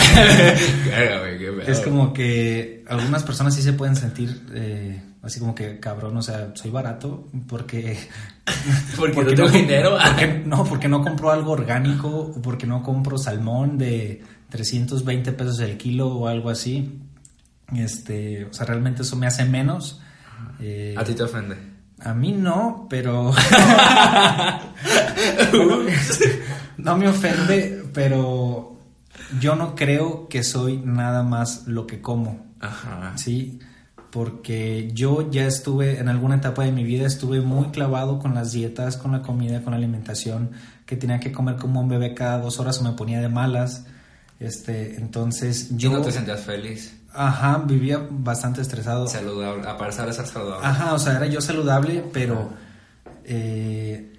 Verga, 0.86 1.20
güey, 1.20 1.70
Es 1.70 1.80
como 1.80 2.12
que 2.12 2.84
algunas 2.88 3.22
personas 3.22 3.54
sí 3.54 3.62
se 3.62 3.72
pueden 3.72 3.96
sentir 3.96 4.46
eh, 4.52 5.00
así 5.26 5.40
como 5.40 5.54
que 5.54 5.78
cabrón, 5.80 6.16
o 6.16 6.22
sea, 6.22 6.52
soy 6.54 6.70
barato 6.70 7.28
porque... 7.48 7.98
porque, 8.96 9.22
no 9.22 9.34
tengo 9.34 9.48
dinero. 9.48 9.98
no, 10.46 10.64
porque 10.64 10.88
no 10.88 11.02
compro 11.02 11.30
algo 11.30 11.52
orgánico, 11.52 12.32
porque 12.42 12.66
no 12.66 12.82
compro 12.82 13.18
salmón 13.18 13.76
de 13.76 14.22
320 14.50 15.32
pesos 15.32 15.58
el 15.60 15.76
kilo 15.76 16.08
o 16.08 16.28
algo 16.28 16.50
así. 16.50 17.00
Este, 17.74 18.44
o 18.44 18.52
sea, 18.52 18.66
realmente 18.66 19.02
eso 19.02 19.16
me 19.16 19.26
hace 19.26 19.44
menos. 19.44 20.00
Eh, 20.60 20.94
¿A 20.96 21.02
ti 21.02 21.14
te 21.14 21.24
ofende? 21.24 21.56
A 22.00 22.14
mí 22.14 22.32
no, 22.32 22.86
pero... 22.88 23.32
no 26.78 26.96
me 26.96 27.08
ofende, 27.08 27.82
pero 27.92 28.78
yo 29.40 29.56
no 29.56 29.74
creo 29.74 30.28
que 30.28 30.44
soy 30.44 30.76
nada 30.76 31.24
más 31.24 31.66
lo 31.66 31.86
que 31.86 32.00
como. 32.00 32.46
Ajá. 32.60 33.12
Sí 33.16 33.58
porque 34.16 34.88
yo 34.94 35.30
ya 35.30 35.46
estuve 35.46 35.98
en 35.98 36.08
alguna 36.08 36.36
etapa 36.36 36.64
de 36.64 36.72
mi 36.72 36.84
vida, 36.84 37.06
estuve 37.06 37.42
muy 37.42 37.66
clavado 37.66 38.18
con 38.18 38.34
las 38.34 38.50
dietas, 38.50 38.96
con 38.96 39.12
la 39.12 39.20
comida, 39.20 39.60
con 39.60 39.72
la 39.72 39.76
alimentación, 39.76 40.52
que 40.86 40.96
tenía 40.96 41.20
que 41.20 41.32
comer 41.32 41.56
como 41.56 41.82
un 41.82 41.88
bebé 41.90 42.14
cada 42.14 42.38
dos 42.38 42.58
horas 42.58 42.80
o 42.80 42.84
me 42.84 42.92
ponía 42.92 43.20
de 43.20 43.28
malas. 43.28 43.84
Este, 44.40 44.96
entonces 44.96 45.68
yo... 45.76 45.92
no 45.92 46.00
te 46.00 46.12
sentías 46.12 46.40
feliz? 46.40 46.96
Ajá, 47.12 47.58
vivía 47.58 48.08
bastante 48.10 48.62
estresado. 48.62 49.06
Saludable, 49.06 49.68
a 49.68 49.76
pesar 49.76 50.06
de 50.06 50.14
ser 50.14 50.26
saludable. 50.26 50.66
Ajá, 50.66 50.94
o 50.94 50.98
sea, 50.98 51.16
era 51.16 51.26
yo 51.26 51.42
saludable, 51.42 52.02
pero 52.10 52.48
eh, 53.22 54.14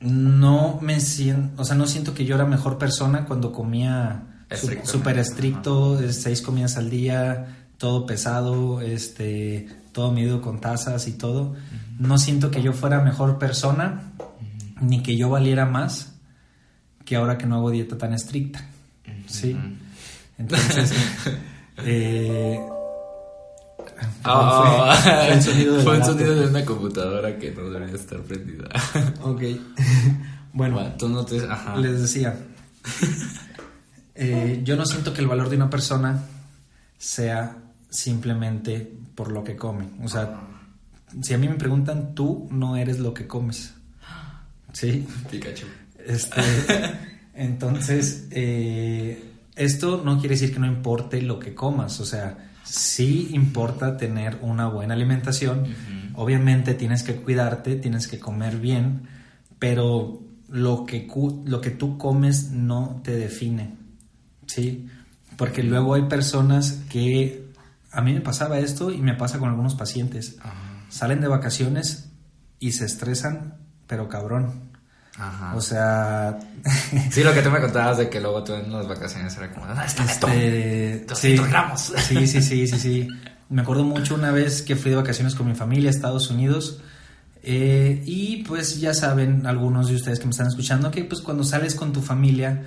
no 0.00 0.78
me 0.80 0.98
siento, 1.00 1.60
o 1.60 1.66
sea, 1.66 1.76
no 1.76 1.86
siento 1.86 2.14
que 2.14 2.24
yo 2.24 2.36
era 2.36 2.46
mejor 2.46 2.78
persona 2.78 3.26
cuando 3.26 3.52
comía 3.52 4.46
súper 4.84 5.18
estricto, 5.18 6.00
seis 6.10 6.40
comidas 6.40 6.78
al 6.78 6.88
día, 6.88 7.61
todo 7.82 8.06
pesado, 8.06 8.80
este, 8.80 9.66
todo 9.90 10.12
medido 10.12 10.40
con 10.40 10.60
tazas 10.60 11.08
y 11.08 11.14
todo. 11.14 11.56
No 11.98 12.16
siento 12.16 12.48
que 12.52 12.62
yo 12.62 12.72
fuera 12.72 13.00
mejor 13.00 13.40
persona, 13.40 14.12
ni 14.80 15.02
que 15.02 15.16
yo 15.16 15.28
valiera 15.28 15.66
más 15.66 16.12
que 17.04 17.16
ahora 17.16 17.38
que 17.38 17.46
no 17.46 17.56
hago 17.56 17.72
dieta 17.72 17.98
tan 17.98 18.14
estricta. 18.14 18.64
¿Sí? 19.26 19.58
Entonces, 20.38 20.92
eh, 21.78 22.60
ah, 24.22 24.96
fue, 25.02 25.32
el 25.32 25.42
sonido, 25.42 25.76
de, 25.78 25.82
fue 25.82 25.96
el 25.96 26.04
sonido 26.04 26.36
de 26.36 26.46
una 26.46 26.64
computadora 26.64 27.36
que 27.36 27.50
no 27.50 27.68
debería 27.68 27.96
estar 27.96 28.20
prendida. 28.20 28.68
ok. 29.22 29.42
Bueno, 30.54 30.78
les 31.78 32.02
decía, 32.02 32.36
eh, 34.14 34.60
yo 34.62 34.76
no 34.76 34.84
siento 34.84 35.14
que 35.14 35.22
el 35.22 35.26
valor 35.26 35.48
de 35.48 35.56
una 35.56 35.70
persona 35.70 36.22
sea 36.98 37.61
simplemente 37.92 38.90
por 39.14 39.30
lo 39.30 39.44
que 39.44 39.54
come. 39.54 39.86
O 40.02 40.08
sea, 40.08 40.40
si 41.20 41.34
a 41.34 41.38
mí 41.38 41.46
me 41.46 41.54
preguntan, 41.54 42.14
tú 42.14 42.48
no 42.50 42.76
eres 42.76 42.98
lo 42.98 43.14
que 43.14 43.26
comes. 43.26 43.74
¿Sí? 44.72 45.06
Pikachu. 45.30 45.66
Este, 46.04 46.40
entonces, 47.34 48.26
eh, 48.30 49.22
esto 49.54 50.02
no 50.04 50.18
quiere 50.18 50.34
decir 50.34 50.52
que 50.52 50.58
no 50.58 50.66
importe 50.66 51.20
lo 51.20 51.38
que 51.38 51.54
comas. 51.54 52.00
O 52.00 52.06
sea, 52.06 52.50
sí 52.64 53.28
importa 53.32 53.98
tener 53.98 54.38
una 54.40 54.68
buena 54.68 54.94
alimentación. 54.94 55.66
Obviamente 56.14 56.74
tienes 56.74 57.02
que 57.02 57.16
cuidarte, 57.16 57.76
tienes 57.76 58.08
que 58.08 58.18
comer 58.18 58.56
bien, 58.56 59.02
pero 59.58 60.22
lo 60.48 60.86
que, 60.86 61.06
lo 61.44 61.60
que 61.60 61.70
tú 61.70 61.98
comes 61.98 62.50
no 62.50 63.02
te 63.04 63.12
define. 63.12 63.74
¿Sí? 64.46 64.88
Porque 65.36 65.62
luego 65.62 65.94
hay 65.94 66.02
personas 66.02 66.82
que 66.88 67.51
a 67.92 68.00
mí 68.00 68.14
me 68.14 68.20
pasaba 68.20 68.58
esto 68.58 68.90
y 68.90 68.98
me 68.98 69.14
pasa 69.14 69.38
con 69.38 69.48
algunos 69.48 69.74
pacientes. 69.74 70.36
Salen 70.88 71.20
de 71.20 71.28
vacaciones 71.28 72.10
y 72.58 72.72
se 72.72 72.86
estresan, 72.86 73.58
pero 73.86 74.08
cabrón. 74.08 74.72
Ajá. 75.18 75.54
O 75.54 75.60
sea... 75.60 76.38
sí, 77.10 77.22
lo 77.22 77.34
que 77.34 77.42
tú 77.42 77.50
me 77.50 77.60
contabas 77.60 77.98
de 77.98 78.08
que 78.08 78.20
luego 78.20 78.42
tú 78.42 78.54
en 78.54 78.72
las 78.72 78.88
vacaciones 78.88 79.36
era 79.36 79.50
como, 79.52 79.66
¿dónde 79.66 79.84
está 79.84 80.04
este, 80.04 81.04
200 81.06 81.18
sí, 81.18 81.50
gramos. 81.50 81.92
sí, 81.96 82.26
sí, 82.26 82.42
sí, 82.42 82.66
sí, 82.66 82.78
sí. 82.78 83.08
Me 83.50 83.62
acuerdo 83.62 83.84
mucho 83.84 84.14
una 84.14 84.30
vez 84.30 84.62
que 84.62 84.76
fui 84.76 84.90
de 84.90 84.96
vacaciones 84.96 85.34
con 85.34 85.46
mi 85.46 85.54
familia 85.54 85.90
a 85.90 85.92
Estados 85.92 86.30
Unidos. 86.30 86.80
Eh, 87.42 88.02
y 88.06 88.44
pues 88.44 88.80
ya 88.80 88.94
saben 88.94 89.46
algunos 89.46 89.88
de 89.88 89.96
ustedes 89.96 90.20
que 90.20 90.26
me 90.26 90.30
están 90.30 90.46
escuchando 90.46 90.92
que 90.92 91.04
pues 91.04 91.20
cuando 91.20 91.42
sales 91.42 91.74
con 91.74 91.92
tu 91.92 92.00
familia 92.00 92.62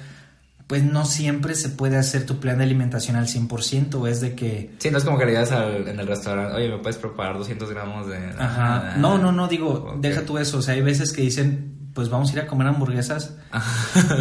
pues 0.67 0.83
no 0.83 1.05
siempre 1.05 1.53
se 1.53 1.69
puede 1.69 1.97
hacer 1.97 2.25
tu 2.25 2.39
plan 2.39 2.57
de 2.57 2.63
alimentación 2.63 3.15
al 3.15 3.27
100%, 3.27 4.07
es 4.09 4.21
de 4.21 4.35
que... 4.35 4.75
Sí, 4.79 4.89
no 4.89 4.97
es 4.97 5.03
como 5.03 5.17
que 5.17 5.25
le 5.25 5.31
digas 5.31 5.51
en 5.51 5.99
el 5.99 6.07
restaurante, 6.07 6.55
oye, 6.55 6.69
¿me 6.69 6.79
puedes 6.79 6.97
preparar 6.97 7.37
200 7.37 7.69
gramos 7.69 8.07
de...? 8.07 8.33
Ajá, 8.37 8.95
no, 8.97 9.17
no, 9.19 9.31
no, 9.31 9.47
digo, 9.47 9.95
deja 9.99 10.25
tú 10.25 10.39
eso, 10.39 10.57
o 10.57 10.61
sea, 10.63 10.73
hay 10.73 10.81
veces 10.81 11.13
que 11.13 11.21
dicen, 11.21 11.91
pues 11.93 12.09
vamos 12.09 12.29
a 12.29 12.33
ir 12.33 12.39
a 12.39 12.47
comer 12.47 12.67
hamburguesas 12.67 13.37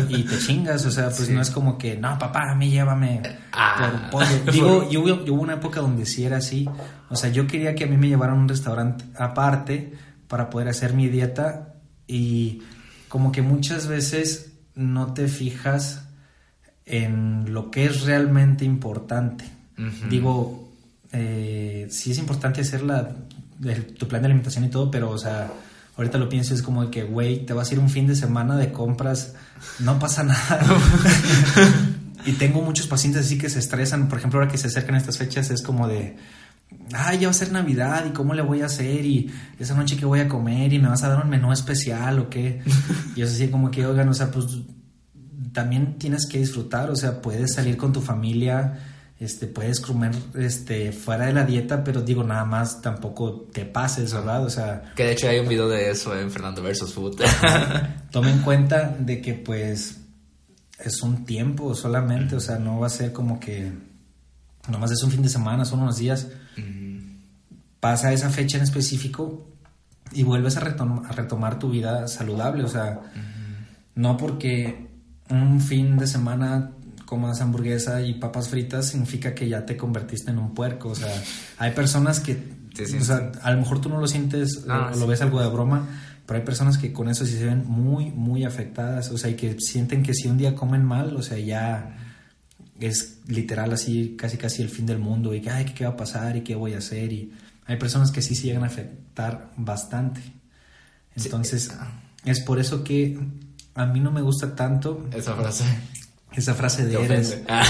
y 0.08 0.22
te 0.24 0.38
chingas, 0.38 0.84
o 0.84 0.90
sea, 0.90 1.06
pues 1.06 1.30
no 1.30 1.40
es 1.40 1.50
como 1.50 1.78
que, 1.78 1.96
no, 1.96 2.18
papá, 2.18 2.52
a 2.52 2.54
mí 2.54 2.70
llévame 2.70 3.22
ah. 3.52 4.10
Digo, 4.52 4.88
yo, 4.90 5.24
yo, 5.24 5.34
hubo 5.34 5.42
una 5.42 5.54
época 5.54 5.80
donde 5.80 6.04
sí 6.04 6.24
era 6.24 6.36
así, 6.36 6.68
o 7.08 7.16
sea, 7.16 7.30
yo 7.30 7.46
quería 7.46 7.74
que 7.74 7.84
a 7.84 7.86
mí 7.86 7.96
me 7.96 8.08
llevaran 8.08 8.36
a 8.36 8.40
un 8.40 8.48
restaurante 8.48 9.04
aparte 9.16 9.94
para 10.28 10.50
poder 10.50 10.68
hacer 10.68 10.92
mi 10.92 11.08
dieta 11.08 11.74
y 12.06 12.62
como 13.08 13.32
que 13.32 13.40
muchas 13.40 13.86
veces 13.86 14.52
no 14.74 15.14
te 15.14 15.26
fijas 15.28 16.03
en 16.86 17.52
lo 17.52 17.70
que 17.70 17.86
es 17.86 18.02
realmente 18.02 18.64
importante. 18.64 19.44
Digo, 20.08 20.68
eh, 21.12 21.88
sí 21.90 22.12
es 22.12 22.18
importante 22.18 22.60
hacer 22.60 22.82
la, 22.82 23.10
tu 23.98 24.06
plan 24.06 24.22
de 24.22 24.26
alimentación 24.26 24.64
y 24.64 24.68
todo, 24.68 24.90
pero, 24.90 25.10
o 25.10 25.18
sea, 25.18 25.50
ahorita 25.96 26.18
lo 26.18 26.28
pienso, 26.28 26.54
es 26.54 26.62
como 26.62 26.90
que, 26.90 27.04
güey, 27.04 27.44
te 27.44 27.52
vas 27.52 27.70
a 27.70 27.74
ir 27.74 27.80
un 27.80 27.88
fin 27.88 28.06
de 28.06 28.14
semana 28.14 28.56
de 28.56 28.72
compras, 28.72 29.34
no 29.80 29.98
pasa 29.98 30.22
nada. 30.24 30.64
y 32.26 32.32
tengo 32.32 32.62
muchos 32.62 32.86
pacientes 32.86 33.26
así 33.26 33.38
que 33.38 33.48
se 33.48 33.58
estresan, 33.58 34.08
por 34.08 34.18
ejemplo, 34.18 34.40
ahora 34.40 34.50
que 34.50 34.58
se 34.58 34.68
acercan 34.68 34.94
estas 34.94 35.18
fechas, 35.18 35.50
es 35.50 35.62
como 35.62 35.88
de, 35.88 36.16
ay, 36.92 37.18
ya 37.18 37.28
va 37.28 37.30
a 37.30 37.34
ser 37.34 37.52
Navidad 37.52 38.04
y 38.06 38.10
cómo 38.10 38.34
le 38.34 38.42
voy 38.42 38.62
a 38.62 38.66
hacer 38.66 39.04
y 39.04 39.32
esa 39.58 39.74
noche 39.74 39.96
que 39.96 40.04
voy 40.04 40.20
a 40.20 40.28
comer 40.28 40.72
y 40.72 40.78
me 40.78 40.88
vas 40.88 41.02
a 41.02 41.08
dar 41.08 41.24
un 41.24 41.30
menú 41.30 41.52
especial 41.52 42.18
o 42.18 42.30
qué. 42.30 42.62
Y 43.16 43.22
es 43.22 43.32
así 43.32 43.48
como 43.48 43.70
que, 43.70 43.86
oigan, 43.86 44.08
o 44.08 44.14
sea, 44.14 44.30
pues 44.30 44.46
también 45.52 45.98
tienes 45.98 46.26
que 46.26 46.38
disfrutar, 46.38 46.90
o 46.90 46.96
sea, 46.96 47.20
puedes 47.20 47.54
salir 47.54 47.76
con 47.76 47.92
tu 47.92 48.00
familia, 48.00 48.78
este, 49.18 49.46
puedes 49.46 49.80
comer 49.80 50.12
este, 50.34 50.92
fuera 50.92 51.26
de 51.26 51.32
la 51.32 51.44
dieta, 51.44 51.84
pero 51.84 52.02
digo, 52.02 52.24
nada 52.24 52.44
más 52.44 52.82
tampoco 52.82 53.48
te 53.52 53.64
pases, 53.64 54.12
¿verdad? 54.12 54.44
O 54.44 54.50
sea... 54.50 54.92
Que 54.96 55.04
de 55.04 55.12
hecho 55.12 55.28
hay 55.28 55.38
un 55.38 55.48
video 55.48 55.68
de 55.68 55.90
eso 55.90 56.18
en 56.18 56.30
Fernando 56.30 56.62
versus 56.62 56.92
Food. 56.92 57.20
Tome 58.10 58.30
en 58.30 58.40
cuenta 58.40 58.96
de 58.98 59.20
que 59.20 59.34
pues 59.34 60.00
es 60.78 61.02
un 61.02 61.24
tiempo 61.24 61.74
solamente, 61.74 62.36
o 62.36 62.40
sea, 62.40 62.58
no 62.58 62.80
va 62.80 62.88
a 62.88 62.90
ser 62.90 63.12
como 63.12 63.38
que 63.40 63.72
nomás 64.68 64.90
es 64.90 65.02
un 65.02 65.10
fin 65.10 65.22
de 65.22 65.28
semana, 65.28 65.64
son 65.64 65.80
unos 65.80 65.98
días. 65.98 66.28
Pasa 67.80 68.12
esa 68.12 68.30
fecha 68.30 68.56
en 68.56 68.64
específico 68.64 69.46
y 70.12 70.22
vuelves 70.22 70.56
a, 70.56 70.60
a 70.60 71.12
retomar 71.12 71.58
tu 71.58 71.70
vida 71.70 72.08
saludable, 72.08 72.64
o 72.64 72.68
sea, 72.68 73.00
no 73.94 74.16
porque 74.16 74.93
un 75.30 75.60
fin 75.60 75.96
de 75.96 76.06
semana 76.06 76.72
comas 77.04 77.40
hamburguesa 77.40 78.02
y 78.02 78.14
papas 78.14 78.48
fritas 78.48 78.88
significa 78.88 79.34
que 79.34 79.48
ya 79.48 79.64
te 79.66 79.76
convertiste 79.76 80.30
en 80.30 80.38
un 80.38 80.54
puerco. 80.54 80.90
O 80.90 80.94
sea, 80.94 81.22
hay 81.58 81.72
personas 81.72 82.20
que, 82.20 82.36
o 82.78 83.04
sea, 83.04 83.32
a 83.42 83.52
lo 83.52 83.58
mejor 83.58 83.80
tú 83.80 83.88
no 83.88 84.00
lo 84.00 84.06
sientes 84.06 84.64
o 84.66 84.96
lo 84.98 85.06
ves 85.06 85.20
algo 85.22 85.40
de 85.40 85.48
broma, 85.48 85.86
pero 86.26 86.38
hay 86.40 86.44
personas 86.44 86.78
que 86.78 86.92
con 86.92 87.08
eso 87.08 87.26
sí 87.26 87.32
se 87.32 87.46
ven 87.46 87.64
muy, 87.66 88.10
muy 88.10 88.44
afectadas. 88.44 89.10
O 89.10 89.18
sea, 89.18 89.30
y 89.30 89.34
que 89.34 89.56
sienten 89.60 90.02
que 90.02 90.14
si 90.14 90.28
un 90.28 90.38
día 90.38 90.54
comen 90.54 90.84
mal, 90.84 91.16
o 91.16 91.22
sea, 91.22 91.38
ya 91.38 91.96
es 92.80 93.20
literal 93.28 93.72
así, 93.72 94.16
casi 94.18 94.36
casi 94.36 94.62
el 94.62 94.68
fin 94.68 94.86
del 94.86 94.98
mundo 94.98 95.34
y 95.34 95.40
que, 95.40 95.50
ay, 95.50 95.66
¿qué 95.66 95.84
va 95.84 95.90
a 95.90 95.96
pasar 95.96 96.36
y 96.36 96.40
qué 96.42 96.54
voy 96.54 96.74
a 96.74 96.78
hacer? 96.78 97.12
Y 97.12 97.32
hay 97.66 97.76
personas 97.76 98.10
que 98.10 98.22
sí 98.22 98.34
se 98.34 98.44
llegan 98.44 98.64
a 98.64 98.66
afectar 98.66 99.52
bastante. 99.56 100.20
Entonces, 101.14 101.70
es 102.24 102.40
por 102.40 102.58
eso 102.58 102.82
que 102.82 103.18
a 103.74 103.86
mí 103.86 104.00
no 104.00 104.10
me 104.10 104.22
gusta 104.22 104.54
tanto. 104.54 105.06
Esa 105.12 105.34
frase. 105.34 105.64
Esa 106.32 106.54
frase 106.54 106.86
de 106.86 107.04
eres. 107.04 107.38
Ah. 107.48 107.64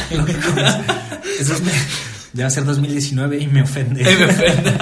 Ya 2.32 2.44
va 2.44 2.48
a 2.48 2.50
ser 2.50 2.64
2019 2.64 3.38
y 3.38 3.46
me 3.46 3.62
ofende. 3.62 4.02
me 4.18 4.24
ofende. 4.24 4.76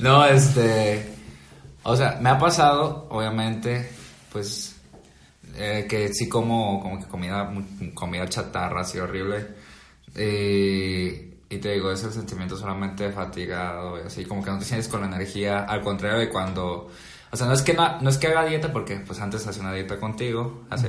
no, 0.00 0.24
este. 0.24 1.14
O 1.84 1.94
sea, 1.96 2.18
me 2.20 2.30
ha 2.30 2.38
pasado, 2.38 3.06
obviamente, 3.10 3.88
pues. 4.32 4.74
eh, 5.56 5.86
que 5.88 6.12
sí 6.12 6.28
como, 6.28 6.80
como 6.82 6.98
que 6.98 7.06
comida, 7.06 7.52
comida 7.94 8.28
chatarra, 8.28 8.82
así 8.82 8.98
horrible. 8.98 9.46
Eh, 10.14 11.38
y 11.48 11.58
te 11.58 11.72
digo, 11.72 11.90
ese 11.92 12.10
sentimiento 12.10 12.56
solamente 12.56 13.10
fatigado, 13.12 13.98
y 14.02 14.06
así 14.06 14.24
como 14.24 14.42
que 14.42 14.50
no 14.50 14.58
te 14.58 14.64
sientes 14.64 14.88
con 14.88 15.00
la 15.00 15.06
energía, 15.06 15.60
al 15.64 15.80
contrario 15.82 16.18
de 16.18 16.28
cuando, 16.28 16.90
o 17.30 17.36
sea, 17.36 17.46
no 17.46 17.52
es 17.52 17.62
que 17.62 17.74
no, 17.74 18.00
no 18.00 18.10
es 18.10 18.18
que 18.18 18.28
haga 18.28 18.44
dieta, 18.46 18.72
porque 18.72 18.96
pues 18.96 19.20
antes 19.20 19.46
hacía 19.46 19.62
una 19.62 19.72
dieta 19.72 19.98
contigo, 19.98 20.64
hace, 20.70 20.88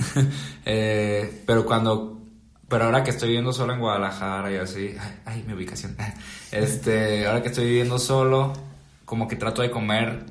eh, 0.64 1.42
pero 1.46 1.64
cuando, 1.66 2.20
pero 2.68 2.84
ahora 2.84 3.02
que 3.04 3.10
estoy 3.10 3.28
viviendo 3.28 3.52
solo 3.52 3.72
en 3.74 3.80
Guadalajara 3.80 4.50
y 4.52 4.56
así, 4.56 4.94
ay, 4.98 5.12
ay, 5.24 5.44
mi 5.46 5.52
ubicación, 5.54 5.96
este, 6.52 7.26
ahora 7.26 7.42
que 7.42 7.48
estoy 7.48 7.66
viviendo 7.66 7.98
solo, 7.98 8.52
como 9.04 9.28
que 9.28 9.36
trato 9.36 9.62
de 9.62 9.70
comer 9.70 10.24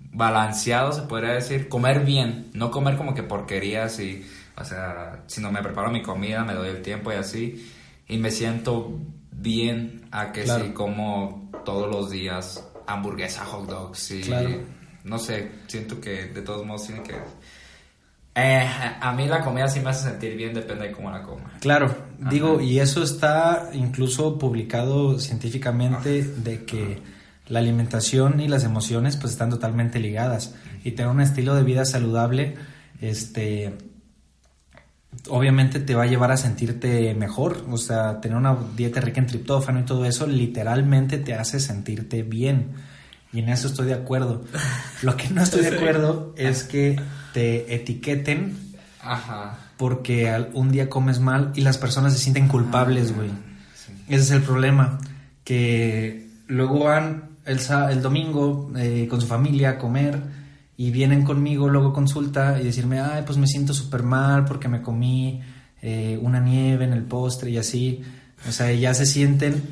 balanceado, 0.00 0.92
se 0.92 1.02
podría 1.02 1.34
decir, 1.34 1.68
comer 1.68 2.04
bien, 2.04 2.50
no 2.54 2.70
comer 2.70 2.96
como 2.96 3.14
que 3.14 3.22
porquerías 3.22 4.00
y, 4.00 4.26
o 4.56 4.64
sea, 4.64 5.22
si 5.26 5.40
no 5.40 5.52
me 5.52 5.62
preparo 5.62 5.90
mi 5.90 6.02
comida, 6.02 6.44
me 6.44 6.54
doy 6.54 6.68
el 6.70 6.82
tiempo 6.82 7.12
y 7.12 7.16
así, 7.16 7.70
y 8.08 8.16
me 8.18 8.30
siento 8.30 8.98
bien 9.30 10.08
a 10.10 10.32
que 10.32 10.44
Claro. 10.44 10.64
si 10.64 10.70
como 10.70 11.50
todos 11.64 11.90
los 11.94 12.10
días 12.10 12.64
hamburguesa, 12.88 13.44
hot 13.44 13.68
dogs 13.68 14.10
y 14.10 14.20
Claro. 14.22 14.50
no 15.04 15.18
sé, 15.18 15.50
siento 15.66 16.00
que 16.00 16.26
de 16.26 16.42
todos 16.42 16.64
modos 16.66 16.86
tiene 16.86 17.02
que 17.02 17.14
eh, 18.34 18.68
a 19.00 19.12
mí 19.14 19.26
la 19.26 19.40
comida 19.40 19.66
sí 19.66 19.80
me 19.80 19.90
hace 19.90 20.08
sentir 20.10 20.36
bien, 20.36 20.54
depende 20.54 20.86
de 20.88 20.92
cómo 20.92 21.10
la 21.10 21.22
coma. 21.24 21.52
Claro, 21.60 21.86
Ajá. 22.20 22.30
digo, 22.30 22.60
y 22.60 22.78
eso 22.78 23.02
está 23.02 23.70
incluso 23.72 24.38
publicado 24.38 25.18
científicamente 25.18 26.22
de 26.22 26.64
que 26.64 27.02
la 27.48 27.58
alimentación 27.58 28.38
y 28.40 28.46
las 28.46 28.62
emociones 28.62 29.16
pues 29.16 29.32
están 29.32 29.50
totalmente 29.50 29.98
ligadas 29.98 30.54
y 30.84 30.92
tener 30.92 31.10
un 31.10 31.20
estilo 31.20 31.56
de 31.56 31.64
vida 31.64 31.84
saludable 31.84 32.54
este 33.00 33.74
obviamente 35.28 35.80
te 35.80 35.94
va 35.94 36.04
a 36.04 36.06
llevar 36.06 36.30
a 36.32 36.36
sentirte 36.36 37.14
mejor, 37.14 37.64
o 37.70 37.76
sea, 37.76 38.20
tener 38.20 38.36
una 38.36 38.56
dieta 38.76 39.00
rica 39.00 39.20
en 39.20 39.26
triptófano 39.26 39.80
y 39.80 39.82
todo 39.84 40.04
eso 40.04 40.26
literalmente 40.26 41.18
te 41.18 41.34
hace 41.34 41.60
sentirte 41.60 42.22
bien. 42.22 42.72
Y 43.32 43.40
en 43.40 43.48
eso 43.50 43.68
estoy 43.68 43.86
de 43.86 43.94
acuerdo. 43.94 44.44
Lo 45.02 45.16
que 45.16 45.28
no 45.28 45.42
estoy 45.42 45.62
de 45.62 45.76
acuerdo 45.76 46.34
es 46.36 46.64
que 46.64 47.00
te 47.34 47.74
etiqueten 47.74 48.56
Ajá. 49.00 49.58
porque 49.76 50.46
un 50.54 50.70
día 50.70 50.88
comes 50.88 51.20
mal 51.20 51.52
y 51.54 51.60
las 51.60 51.78
personas 51.78 52.14
se 52.14 52.18
sienten 52.18 52.48
culpables, 52.48 53.14
güey. 53.14 53.28
Sí. 53.74 53.92
Ese 54.08 54.22
es 54.22 54.30
el 54.30 54.42
problema. 54.42 54.98
Que 55.44 56.28
luego 56.46 56.84
van 56.84 57.30
el, 57.44 57.60
el 57.90 58.02
domingo 58.02 58.70
eh, 58.76 59.06
con 59.10 59.20
su 59.20 59.26
familia 59.26 59.70
a 59.70 59.78
comer 59.78 60.37
y 60.78 60.90
vienen 60.92 61.24
conmigo 61.24 61.68
luego 61.68 61.92
consulta 61.92 62.58
y 62.60 62.64
decirme, 62.64 63.00
ay, 63.00 63.24
pues 63.26 63.36
me 63.36 63.46
siento 63.48 63.74
súper 63.74 64.02
mal 64.04 64.44
porque 64.46 64.68
me 64.68 64.80
comí 64.80 65.42
eh, 65.82 66.18
una 66.22 66.38
nieve 66.40 66.84
en 66.84 66.92
el 66.94 67.02
postre 67.02 67.50
y 67.50 67.58
así. 67.58 68.00
O 68.48 68.52
sea, 68.52 68.72
ya 68.72 68.94
se 68.94 69.04
sienten... 69.04 69.62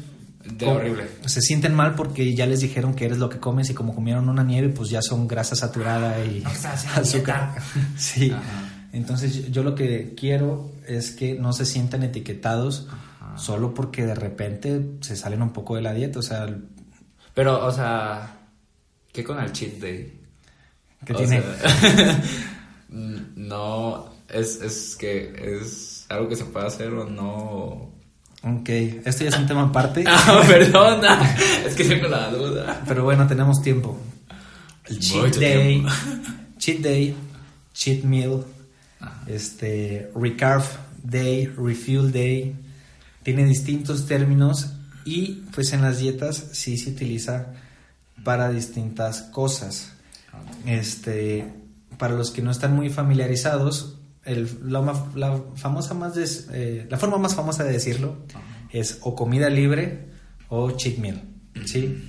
De 0.44 0.66
horrible. 0.66 1.04
Se 1.26 1.40
sienten 1.40 1.74
mal 1.74 1.94
porque 1.94 2.34
ya 2.34 2.46
les 2.46 2.60
dijeron 2.60 2.94
que 2.94 3.04
eres 3.04 3.18
lo 3.18 3.28
que 3.28 3.38
comes 3.38 3.70
y 3.70 3.74
como 3.74 3.94
comieron 3.94 4.28
una 4.28 4.42
nieve, 4.44 4.68
pues 4.68 4.90
ya 4.90 5.00
son 5.00 5.26
grasa 5.28 5.54
saturada 5.56 6.24
y 6.24 6.40
No 6.40 6.50
azúcar. 6.96 7.54
sí. 7.96 8.30
Ajá. 8.32 8.42
Entonces 8.92 9.34
yo- 9.46 9.48
yo 9.52 9.62
lo 9.62 9.74
que 9.76 10.14
quiero 10.16 10.72
es 10.88 11.12
que 11.12 11.34
no 11.34 11.52
se 11.52 11.66
sientan 11.66 12.02
etiquetados 12.02 12.88
Ajá. 13.20 13.38
solo 13.38 13.74
porque 13.74 14.06
de 14.06 14.14
repente 14.16 14.80
se 15.02 15.14
salen 15.16 15.42
un 15.42 15.50
poco 15.52 15.76
de 15.76 15.82
la 15.82 15.92
dieta, 15.94 16.18
o 16.18 16.22
sea, 16.22 16.46
Pero, 17.34 17.64
o 17.64 17.70
sea, 17.72 18.38
¿qué 19.12 19.22
con 19.22 19.38
el 19.38 19.52
cheat 19.52 19.74
day? 19.80 20.20
¿Qué 21.06 21.12
O 21.14 21.16
tiene? 21.16 21.40
sea, 21.40 22.22
no, 22.88 24.06
es, 24.28 24.60
es 24.62 24.96
que 24.98 25.60
es 25.62 26.04
algo 26.08 26.28
que 26.28 26.36
se 26.36 26.44
puede 26.44 26.66
hacer 26.66 26.92
o 26.92 27.08
no. 27.08 27.90
Ok, 28.42 28.68
esto 28.68 29.24
ya 29.24 29.30
es 29.30 29.38
un 29.38 29.46
tema 29.46 29.62
aparte, 29.64 30.04
Ah, 30.06 30.42
perdona, 30.46 31.36
es 31.66 31.74
que 31.74 31.84
tengo 31.84 32.08
la 32.08 32.30
duda. 32.30 32.82
pero 32.86 33.02
bueno, 33.04 33.26
tenemos 33.26 33.60
tiempo. 33.62 33.98
El 34.84 34.98
cheat 35.00 35.24
Mucho 35.24 35.40
day, 35.40 35.68
tiempo. 35.80 35.90
cheat 36.58 36.78
day, 36.80 37.16
cheat 37.74 38.04
meal, 38.04 38.44
Ajá. 39.00 39.22
este, 39.26 40.10
recarb 40.14 40.62
day, 41.02 41.46
refuel 41.46 42.12
day, 42.12 42.54
tiene 43.24 43.44
distintos 43.44 44.06
términos 44.06 44.70
y 45.04 45.42
pues 45.54 45.72
en 45.72 45.82
las 45.82 45.98
dietas 45.98 46.50
sí 46.52 46.76
se 46.78 46.90
utiliza 46.90 47.46
para 48.22 48.50
distintas 48.50 49.22
cosas. 49.22 49.92
Este, 50.66 51.52
para 51.98 52.14
los 52.14 52.30
que 52.30 52.42
no 52.42 52.50
están 52.50 52.74
muy 52.74 52.90
familiarizados, 52.90 53.98
el- 54.24 54.48
la, 54.70 55.42
famosa 55.54 55.94
más 55.94 56.14
des- 56.14 56.48
eh, 56.52 56.86
la 56.90 56.98
forma 56.98 57.18
más 57.18 57.34
famosa 57.34 57.62
de 57.64 57.72
decirlo 57.72 58.16
es 58.72 58.98
o 59.02 59.14
comida 59.14 59.48
libre 59.48 60.08
o 60.48 60.72
cheat 60.72 60.98
meal, 60.98 61.22
¿sí? 61.64 62.04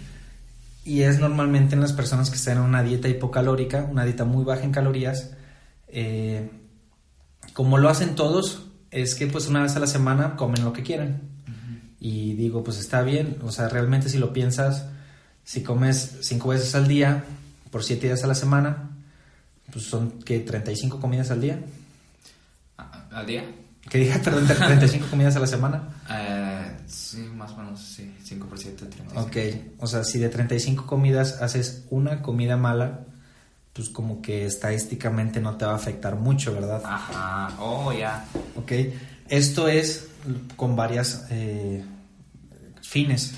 Y 0.83 1.01
es 1.01 1.19
normalmente 1.19 1.75
en 1.75 1.81
las 1.81 1.93
personas 1.93 2.29
que 2.29 2.37
están 2.37 2.57
en 2.57 2.63
una 2.63 2.81
dieta 2.81 3.07
hipocalórica, 3.09 3.87
una 3.91 4.03
dieta 4.05 4.25
muy 4.25 4.43
baja 4.43 4.63
en 4.63 4.71
calorías. 4.71 5.31
eh, 5.89 6.49
como 7.53 7.77
lo 7.77 7.89
hacen 7.89 8.15
todos, 8.15 8.63
es 8.91 9.15
que 9.15 9.27
pues 9.27 9.47
una 9.47 9.61
vez 9.63 9.75
a 9.75 9.79
la 9.79 9.87
semana 9.87 10.35
comen 10.35 10.63
lo 10.63 10.73
que 10.73 10.83
quieran. 10.83 11.21
Y 11.99 12.33
digo, 12.33 12.63
pues 12.63 12.77
está 12.79 13.01
bien, 13.01 13.37
o 13.43 13.51
sea, 13.51 13.69
realmente 13.69 14.09
si 14.09 14.17
lo 14.19 14.31
piensas, 14.33 14.85
si 15.43 15.63
comes 15.63 16.17
cinco 16.21 16.49
veces 16.49 16.75
al 16.75 16.87
día 16.87 17.23
por 17.71 17.83
siete 17.83 18.07
días 18.07 18.23
a 18.23 18.27
la 18.27 18.35
semana, 18.35 18.91
pues 19.71 19.85
son 19.85 20.21
que 20.21 20.39
35 20.39 20.99
comidas 20.99 21.31
al 21.31 21.41
día. 21.41 21.59
¿Al 23.11 23.25
día? 23.25 23.43
Que 23.89 23.99
diga, 23.99 24.19
perdón, 24.23 24.47
35 24.47 25.07
comidas 25.09 25.35
a 25.35 25.39
la 25.39 25.47
semana. 25.47 26.01
Eh, 26.09 26.77
sí, 26.87 27.29
más 27.35 27.51
o 27.51 27.57
menos, 27.57 27.79
sí, 27.79 28.13
5 28.23 28.47
por 28.47 28.59
7, 28.59 28.85
35. 28.85 29.21
Ok, 29.21 29.37
o 29.79 29.87
sea, 29.87 30.03
si 30.03 30.19
de 30.19 30.29
35 30.29 30.85
comidas 30.85 31.41
haces 31.41 31.85
una 31.89 32.21
comida 32.21 32.57
mala, 32.57 33.05
pues 33.73 33.89
como 33.89 34.21
que 34.21 34.45
estadísticamente 34.45 35.39
no 35.39 35.55
te 35.55 35.65
va 35.65 35.73
a 35.73 35.75
afectar 35.75 36.15
mucho, 36.15 36.53
¿verdad? 36.53 36.81
Ajá, 36.83 37.55
oh, 37.59 37.93
ya. 37.93 38.25
Ok, 38.55 38.71
esto 39.29 39.67
es 39.67 40.07
con 40.55 40.75
varias 40.75 41.27
eh, 41.29 41.83
fines. 42.81 43.35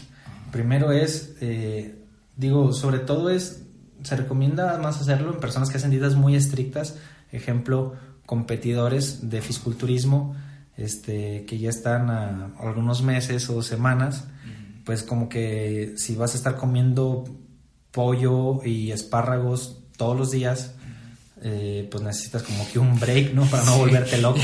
Primero 0.51 0.91
es, 0.91 1.35
eh, 1.41 1.95
digo, 2.35 2.73
sobre 2.73 2.99
todo 2.99 3.29
es, 3.29 3.63
se 4.03 4.15
recomienda 4.15 4.77
más 4.77 5.01
hacerlo 5.01 5.33
en 5.33 5.39
personas 5.39 5.69
que 5.69 5.77
hacen 5.77 5.91
dietas 5.91 6.15
muy 6.15 6.35
estrictas, 6.35 6.97
ejemplo, 7.31 7.95
competidores 8.25 9.29
de 9.29 9.41
fisculturismo, 9.41 10.35
este, 10.77 11.45
que 11.45 11.57
ya 11.57 11.69
están 11.69 12.09
a 12.09 12.51
algunos 12.59 13.01
meses 13.01 13.49
o 13.49 13.61
semanas, 13.61 14.25
pues 14.85 15.03
como 15.03 15.29
que 15.29 15.93
si 15.97 16.15
vas 16.15 16.33
a 16.33 16.37
estar 16.37 16.55
comiendo 16.55 17.25
pollo 17.91 18.63
y 18.63 18.91
espárragos 18.91 19.83
todos 19.97 20.17
los 20.17 20.31
días, 20.31 20.73
eh, 21.41 21.87
pues 21.91 22.03
necesitas 22.03 22.43
como 22.43 22.67
que 22.69 22.79
un 22.79 22.99
break, 22.99 23.33
¿no? 23.33 23.45
Para 23.45 23.63
no 23.65 23.73
Sí, 23.73 23.79
volverte 23.79 24.17
loco 24.21 24.41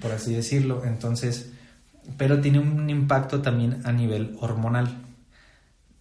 por 0.00 0.12
así 0.12 0.34
decirlo. 0.34 0.84
Entonces, 0.84 1.50
pero 2.16 2.40
tiene 2.40 2.58
un 2.58 2.88
impacto 2.90 3.42
también 3.42 3.80
a 3.84 3.92
nivel 3.92 4.36
hormonal. 4.40 5.03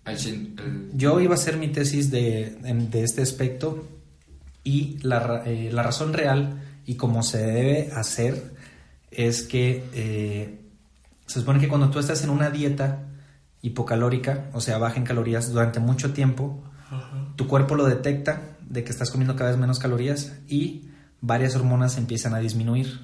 El 0.06 0.18
el- 0.60 0.92
Yo 0.94 1.20
iba 1.20 1.32
a 1.32 1.36
hacer 1.36 1.58
mi 1.58 1.70
tesis 1.70 2.12
de, 2.12 2.58
de 2.92 3.04
este 3.04 3.22
aspecto 3.22 3.88
y 4.64 4.98
la, 5.02 5.44
eh, 5.46 5.70
la 5.72 5.84
razón 5.84 6.14
real 6.14 6.62
y 6.86 6.96
cómo 6.96 7.24
se 7.24 7.38
debe 7.46 7.92
hacer 7.94 8.54
es 9.12 9.44
que 9.44 9.84
eh, 9.94 10.60
se 11.26 11.40
supone 11.40 11.60
que 11.60 11.68
cuando 11.68 11.90
tú 11.90 12.00
estás 12.00 12.24
en 12.24 12.30
una 12.30 12.50
dieta 12.50 13.00
hipocalórica, 13.62 14.50
o 14.54 14.60
sea, 14.62 14.78
baja 14.78 14.98
en 14.98 15.06
calorías 15.06 15.52
durante 15.52 15.80
mucho 15.80 16.14
tiempo, 16.14 16.64
tu 17.38 17.48
cuerpo 17.48 17.76
lo 17.76 17.86
detecta 17.86 18.58
de 18.62 18.84
que 18.84 18.92
estás 18.92 19.10
comiendo 19.10 19.36
cada 19.36 19.52
vez 19.52 19.60
menos 19.60 19.80
calorías 19.80 20.34
y 20.48 20.90
varias 21.22 21.56
hormonas 21.56 21.98
empiezan 21.98 22.34
a 22.36 22.40
disminuir 22.40 23.00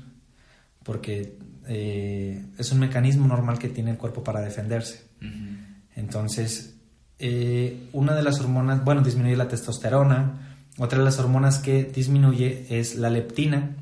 porque 0.83 1.37
eh, 1.67 2.45
es 2.57 2.71
un 2.71 2.79
mecanismo 2.79 3.27
normal 3.27 3.57
que 3.57 3.69
tiene 3.69 3.91
el 3.91 3.97
cuerpo 3.97 4.23
para 4.23 4.41
defenderse. 4.41 5.05
Ujú. 5.21 5.57
Entonces, 5.95 6.75
eh, 7.19 7.89
una 7.91 8.15
de 8.15 8.23
las 8.23 8.39
hormonas, 8.39 8.83
bueno, 8.83 9.01
disminuye 9.01 9.35
la 9.35 9.47
testosterona, 9.47 10.57
otra 10.77 10.99
de 10.99 11.05
las 11.05 11.19
hormonas 11.19 11.59
que 11.59 11.83
disminuye 11.83 12.65
es 12.69 12.95
la 12.95 13.09
leptina, 13.09 13.75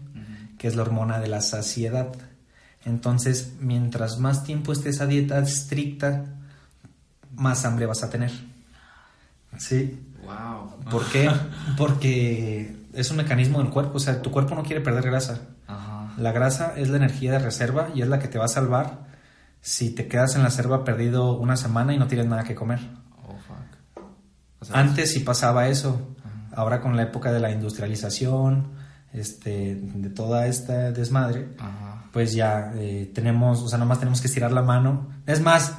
que 0.57 0.67
es 0.67 0.75
la 0.75 0.81
hormona 0.81 1.19
de 1.19 1.27
la 1.27 1.41
saciedad. 1.41 2.11
Entonces, 2.83 3.53
mientras 3.59 4.17
más 4.17 4.43
tiempo 4.43 4.71
estés 4.71 5.01
a 5.01 5.05
dieta 5.05 5.37
estricta, 5.39 6.25
más 7.35 7.63
hambre 7.65 7.85
vas 7.85 8.03
a 8.03 8.09
tener. 8.09 8.31
¿Sí? 9.57 9.99
Wow. 10.23 10.89
¿Por 10.89 11.05
qué? 11.11 11.29
Porque 11.77 12.75
es 12.93 13.11
un 13.11 13.17
mecanismo 13.17 13.59
del 13.59 13.69
cuerpo, 13.69 13.97
o 13.97 13.99
sea, 13.99 14.21
tu 14.23 14.31
cuerpo 14.31 14.55
no 14.55 14.63
quiere 14.63 14.81
perder 14.81 15.03
grasa. 15.03 15.41
Ajá. 15.67 16.13
La 16.17 16.31
grasa 16.31 16.73
es 16.75 16.89
la 16.89 16.97
energía 16.97 17.33
de 17.33 17.39
reserva 17.39 17.89
y 17.93 18.01
es 18.01 18.07
la 18.07 18.17
que 18.17 18.27
te 18.27 18.39
va 18.39 18.45
a 18.45 18.49
salvar 18.49 19.05
si 19.61 19.91
te 19.91 20.07
quedas 20.07 20.35
en 20.35 20.43
la 20.43 20.49
selva 20.49 20.83
perdido 20.83 21.37
una 21.37 21.57
semana 21.57 21.93
y 21.93 21.99
no 21.99 22.07
tienes 22.07 22.25
nada 22.25 22.43
que 22.43 22.55
comer. 22.55 22.79
Fuck. 24.59 24.61
O 24.61 24.65
sea, 24.65 24.79
Antes 24.79 25.11
sí 25.11 25.19
pasaba 25.21 25.67
eso. 25.67 26.15
Ahora 26.53 26.81
con 26.81 26.95
la 26.95 27.03
época 27.03 27.31
de 27.31 27.39
la 27.39 27.51
industrialización, 27.51 28.71
este, 29.13 29.75
de 29.75 30.09
toda 30.09 30.47
esta 30.47 30.91
desmadre, 30.91 31.49
Ajá. 31.59 32.05
pues 32.11 32.33
ya 32.33 32.71
eh, 32.75 33.11
tenemos, 33.13 33.61
o 33.61 33.67
sea, 33.67 33.77
nomás 33.77 33.99
tenemos 33.99 34.21
que 34.21 34.27
estirar 34.27 34.51
la 34.51 34.63
mano. 34.63 35.07
Es 35.25 35.41
más, 35.41 35.73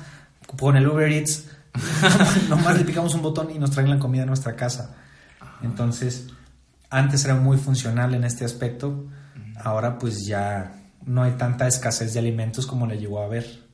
con 0.56 0.76
el 0.76 0.86
Uber 0.86 1.10
Eats, 1.10 1.46
nomás 2.48 2.78
le 2.78 2.84
picamos 2.84 3.14
un 3.14 3.22
botón 3.22 3.50
y 3.50 3.58
nos 3.58 3.70
traen 3.70 3.90
la 3.90 3.98
comida 3.98 4.22
a 4.22 4.26
nuestra 4.26 4.56
casa. 4.56 4.94
Entonces, 5.62 6.28
antes 6.90 7.24
era 7.24 7.34
muy 7.34 7.56
funcional 7.58 8.14
en 8.14 8.24
este 8.24 8.44
aspecto, 8.44 9.06
ahora 9.62 9.98
pues 9.98 10.26
ya 10.26 10.72
no 11.04 11.22
hay 11.22 11.32
tanta 11.32 11.66
escasez 11.66 12.14
de 12.14 12.20
alimentos 12.20 12.66
como 12.66 12.86
le 12.86 12.98
llegó 12.98 13.20
a 13.20 13.26
haber. 13.26 13.67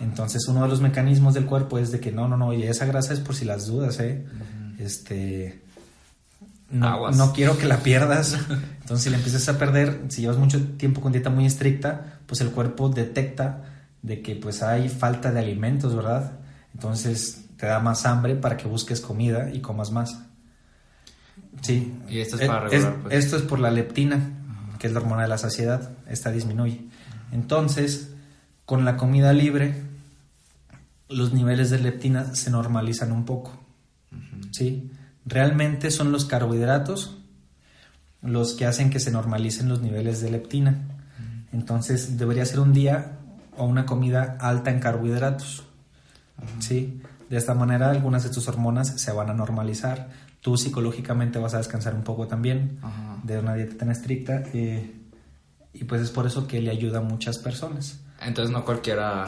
Entonces, 0.00 0.46
uno 0.48 0.62
de 0.62 0.68
los 0.68 0.80
mecanismos 0.80 1.34
del 1.34 1.46
cuerpo 1.46 1.78
es 1.78 1.90
de 1.90 2.00
que 2.00 2.12
no, 2.12 2.28
no, 2.28 2.36
no, 2.36 2.52
y 2.52 2.62
esa 2.62 2.84
grasa 2.86 3.12
es 3.12 3.20
por 3.20 3.34
si 3.34 3.44
las 3.44 3.66
dudas, 3.66 3.98
¿eh? 4.00 4.24
Este. 4.78 5.62
No, 6.70 7.10
no 7.10 7.32
quiero 7.32 7.56
que 7.56 7.66
la 7.66 7.78
pierdas. 7.78 8.34
Entonces, 8.80 9.04
si 9.04 9.10
la 9.10 9.16
empiezas 9.16 9.48
a 9.48 9.58
perder, 9.58 10.02
si 10.08 10.22
llevas 10.22 10.36
mucho 10.36 10.62
tiempo 10.76 11.00
con 11.00 11.12
dieta 11.12 11.30
muy 11.30 11.46
estricta, 11.46 12.20
pues 12.26 12.40
el 12.42 12.50
cuerpo 12.50 12.90
detecta 12.90 13.64
de 14.02 14.22
que 14.22 14.36
pues 14.36 14.62
hay 14.62 14.88
falta 14.88 15.32
de 15.32 15.40
alimentos, 15.40 15.96
¿verdad? 15.96 16.32
Entonces 16.74 17.46
te 17.56 17.66
da 17.66 17.80
más 17.80 18.06
hambre 18.06 18.36
para 18.36 18.56
que 18.56 18.68
busques 18.68 19.00
comida 19.00 19.50
y 19.52 19.60
comas 19.60 19.90
más. 19.90 20.20
Sí. 21.62 21.94
Y 22.08 22.20
esto 22.20 22.36
es 22.36 22.42
Eh, 22.42 22.46
para 22.46 22.68
regular, 22.68 22.96
pues. 23.02 23.14
Esto 23.14 23.36
es 23.36 23.42
por 23.42 23.58
la 23.58 23.70
leptina, 23.70 24.20
que 24.78 24.86
es 24.86 24.92
la 24.92 25.00
hormona 25.00 25.22
de 25.22 25.28
la 25.28 25.38
saciedad. 25.38 25.90
Esta 26.06 26.30
disminuye. 26.30 26.86
Entonces, 27.32 28.10
con 28.68 28.84
la 28.84 28.98
comida 28.98 29.32
libre, 29.32 29.82
los 31.08 31.32
niveles 31.32 31.70
de 31.70 31.78
leptina 31.78 32.34
se 32.34 32.50
normalizan 32.50 33.12
un 33.12 33.24
poco. 33.24 33.58
¿Sí? 34.50 34.90
Realmente 35.24 35.90
son 35.90 36.12
los 36.12 36.26
carbohidratos 36.26 37.16
los 38.20 38.52
que 38.52 38.66
hacen 38.66 38.90
que 38.90 39.00
se 39.00 39.10
normalicen 39.10 39.70
los 39.70 39.80
niveles 39.80 40.20
de 40.20 40.30
leptina. 40.30 40.82
Entonces, 41.50 42.18
debería 42.18 42.44
ser 42.44 42.60
un 42.60 42.74
día 42.74 43.12
o 43.56 43.64
una 43.64 43.86
comida 43.86 44.36
alta 44.38 44.70
en 44.70 44.80
carbohidratos. 44.80 45.64
¿Sí? 46.58 47.00
De 47.30 47.38
esta 47.38 47.54
manera, 47.54 47.88
algunas 47.88 48.22
de 48.22 48.28
tus 48.28 48.48
hormonas 48.48 49.00
se 49.00 49.12
van 49.12 49.30
a 49.30 49.34
normalizar. 49.34 50.10
Tú 50.42 50.58
psicológicamente 50.58 51.38
vas 51.38 51.54
a 51.54 51.58
descansar 51.58 51.94
un 51.94 52.02
poco 52.02 52.26
también 52.26 52.80
de 53.22 53.38
una 53.38 53.54
dieta 53.54 53.78
tan 53.78 53.90
estricta. 53.90 54.42
eh, 54.52 54.94
y 55.72 55.84
pues 55.84 56.02
es 56.02 56.10
por 56.10 56.26
eso 56.26 56.46
que 56.46 56.60
le 56.60 56.70
ayuda 56.70 56.98
a 56.98 57.02
muchas 57.02 57.38
personas. 57.38 58.00
Entonces 58.20 58.52
no 58.52 58.64
cualquiera... 58.64 59.26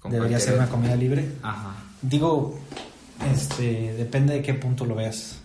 con 0.00 0.10
Debería 0.12 0.36
cualquier- 0.38 0.40
ser 0.40 0.58
una 0.58 0.68
comida 0.68 0.96
libre. 0.96 1.32
Ajá. 1.42 1.74
Digo, 2.02 2.58
este, 3.32 3.94
depende 3.94 4.34
de 4.34 4.42
qué 4.42 4.54
punto 4.54 4.84
lo 4.84 4.94
veas. 4.94 5.40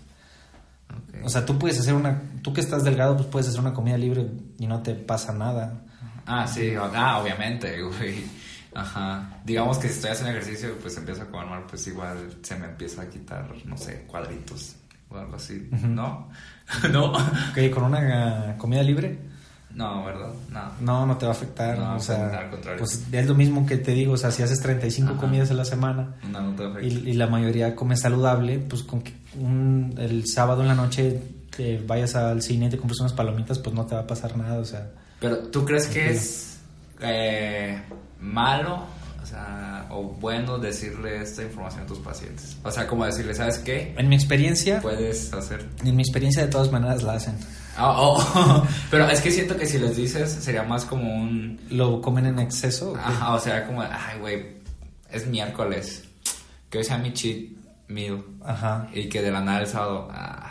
O 1.24 1.30
sea, 1.30 1.46
tú 1.46 1.58
puedes 1.58 1.80
hacer 1.80 1.94
una, 1.94 2.22
tú 2.42 2.54
que 2.54 2.62
estás 2.62 2.84
delgado, 2.84 3.16
pues 3.16 3.28
puedes 3.28 3.48
hacer 3.48 3.60
una 3.62 3.74
comida 3.74 3.98
libre 3.98 4.28
y 4.60 4.68
no 4.68 4.82
te 4.84 4.94
pasa 4.94 5.34
nada. 5.34 5.82
Ah, 6.26 6.46
sí, 6.48 6.74
ah, 6.78 7.20
obviamente, 7.20 7.82
güey. 7.82 8.24
Ajá. 8.76 9.38
Digamos 9.46 9.78
que 9.78 9.88
si 9.88 9.96
estoy 9.96 10.12
haciendo 10.12 10.32
ejercicio, 10.38 10.76
pues 10.82 10.98
empiezo 10.98 11.22
a 11.24 11.26
comer 11.28 11.48
mal, 11.48 11.64
pues 11.70 11.86
igual 11.88 12.38
se 12.42 12.56
me 12.56 12.66
empieza 12.66 13.04
a 13.04 13.10
quitar, 13.10 13.48
no 13.66 13.78
sé, 13.78 14.04
cuadritos 14.08 14.76
o 15.10 15.18
algo 15.18 15.36
así. 15.36 15.70
¿No? 15.84 16.30
¿No? 16.92 17.12
Ok, 17.12 17.70
con 17.74 17.84
una 17.84 18.56
comida 18.58 18.82
libre, 18.84 19.18
No, 19.76 20.06
¿verdad? 20.06 20.30
No. 20.52 20.62
no, 20.82 21.06
no 21.08 21.18
te 21.18 21.26
va 21.26 21.32
a 21.32 21.36
afectar. 21.36 21.78
No, 21.80 21.96
o 21.96 22.00
sea, 22.00 22.28
al 22.28 22.50
contrario. 22.52 22.80
pues 22.80 23.04
es 23.12 23.28
lo 23.28 23.34
mismo 23.34 23.66
que 23.66 23.78
te 23.78 23.92
digo, 23.94 24.14
o 24.14 24.18
sea, 24.18 24.30
si 24.32 24.44
haces 24.44 24.60
35 24.62 25.12
Ajá. 25.14 25.20
comidas 25.22 25.50
a 25.50 25.56
la 25.56 25.66
semana 25.66 26.16
No, 26.32 26.42
no 26.42 26.56
te 26.56 26.64
afecta. 26.66 26.88
y, 26.88 27.10
y 27.10 27.14
la 27.14 27.26
mayoría 27.28 27.76
come 27.76 27.98
saludable, 27.98 28.60
pues 28.60 28.84
con 28.84 29.02
que 29.02 29.14
un- 29.40 29.96
el 29.98 30.28
sábado 30.28 30.62
en 30.62 30.68
la 30.68 30.76
noche 30.76 31.20
te 31.56 31.80
vayas 31.80 32.16
al 32.16 32.42
cine 32.44 32.68
y 32.68 32.70
te 32.70 32.78
compres 32.78 33.00
unas 33.00 33.14
palomitas, 33.14 33.58
pues 33.60 33.76
no 33.76 33.86
te 33.86 33.96
va 33.96 34.02
a 34.02 34.08
pasar 34.08 34.38
nada, 34.38 34.60
o 34.60 34.66
sea. 34.66 34.92
Pero, 35.20 35.38
¿tú 35.50 35.66
crees 35.66 35.88
que 35.88 36.12
es 36.12 36.58
eh, 37.02 37.82
malo, 38.20 38.84
o 39.22 39.26
sea, 39.26 39.88
o 39.90 40.04
bueno 40.04 40.58
decirle 40.60 41.22
esta 41.22 41.42
información 41.44 41.84
a 41.84 41.86
tus 41.88 42.00
pacientes? 42.00 42.58
O 42.64 42.70
sea, 42.72 42.88
como 42.88 43.06
decirle, 43.06 43.34
¿sabes 43.34 43.58
qué? 43.60 43.94
En 43.98 44.08
mi 44.10 44.16
experiencia, 44.16 44.82
Puedes 44.82 45.34
hacer... 45.34 45.66
en 45.84 45.96
mi 45.96 46.04
experiencia 46.04 46.44
de 46.44 46.50
todas 46.50 46.72
maneras 46.72 47.04
la 47.04 47.14
hacen. 47.14 47.36
Ah, 47.78 47.94
oh, 47.98 48.68
pero 48.92 49.08
es 49.10 49.20
que 49.22 49.32
siento 49.32 49.58
que 49.58 49.66
si 49.66 49.78
les 49.80 49.96
dices 49.96 50.32
sería 50.32 50.64
más 50.64 50.86
como 50.86 51.12
un... 51.14 51.60
Lo 51.70 52.02
comen 52.02 52.26
en 52.28 52.40
exceso. 52.40 52.94
Ajá, 52.98 53.34
o 53.34 53.40
sea, 53.40 53.66
como, 53.66 53.82
ay, 53.82 54.20
güey, 54.20 54.46
es 55.10 55.26
miércoles, 55.28 56.04
que 56.70 56.78
hoy 56.80 56.84
sea 56.84 56.98
mi 56.98 57.12
cheat 57.14 57.50
meal 57.88 58.24
Ajá. 58.46 58.88
y 58.94 59.10
que 59.10 59.22
de 59.22 59.32
la 59.32 59.42
nada 59.42 59.62
el 59.62 59.68
sábado... 59.68 60.08
ah. 60.12 60.50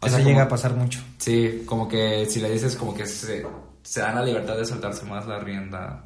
O 0.00 0.06
Eso 0.06 0.16
sea, 0.16 0.24
llega 0.24 0.36
como- 0.40 0.46
a 0.46 0.48
pasar 0.50 0.74
mucho. 0.74 1.00
Sí, 1.18 1.62
como 1.64 1.88
que 1.88 2.26
si 2.26 2.40
le 2.40 2.50
dices 2.50 2.76
como 2.76 2.92
que 2.94 3.06
se, 3.06 3.46
se 3.82 4.00
dan 4.00 4.16
la 4.16 4.22
libertad 4.24 4.56
de 4.56 4.66
soltarse 4.66 5.04
más 5.06 5.26
la 5.26 5.38
rienda 5.38 6.04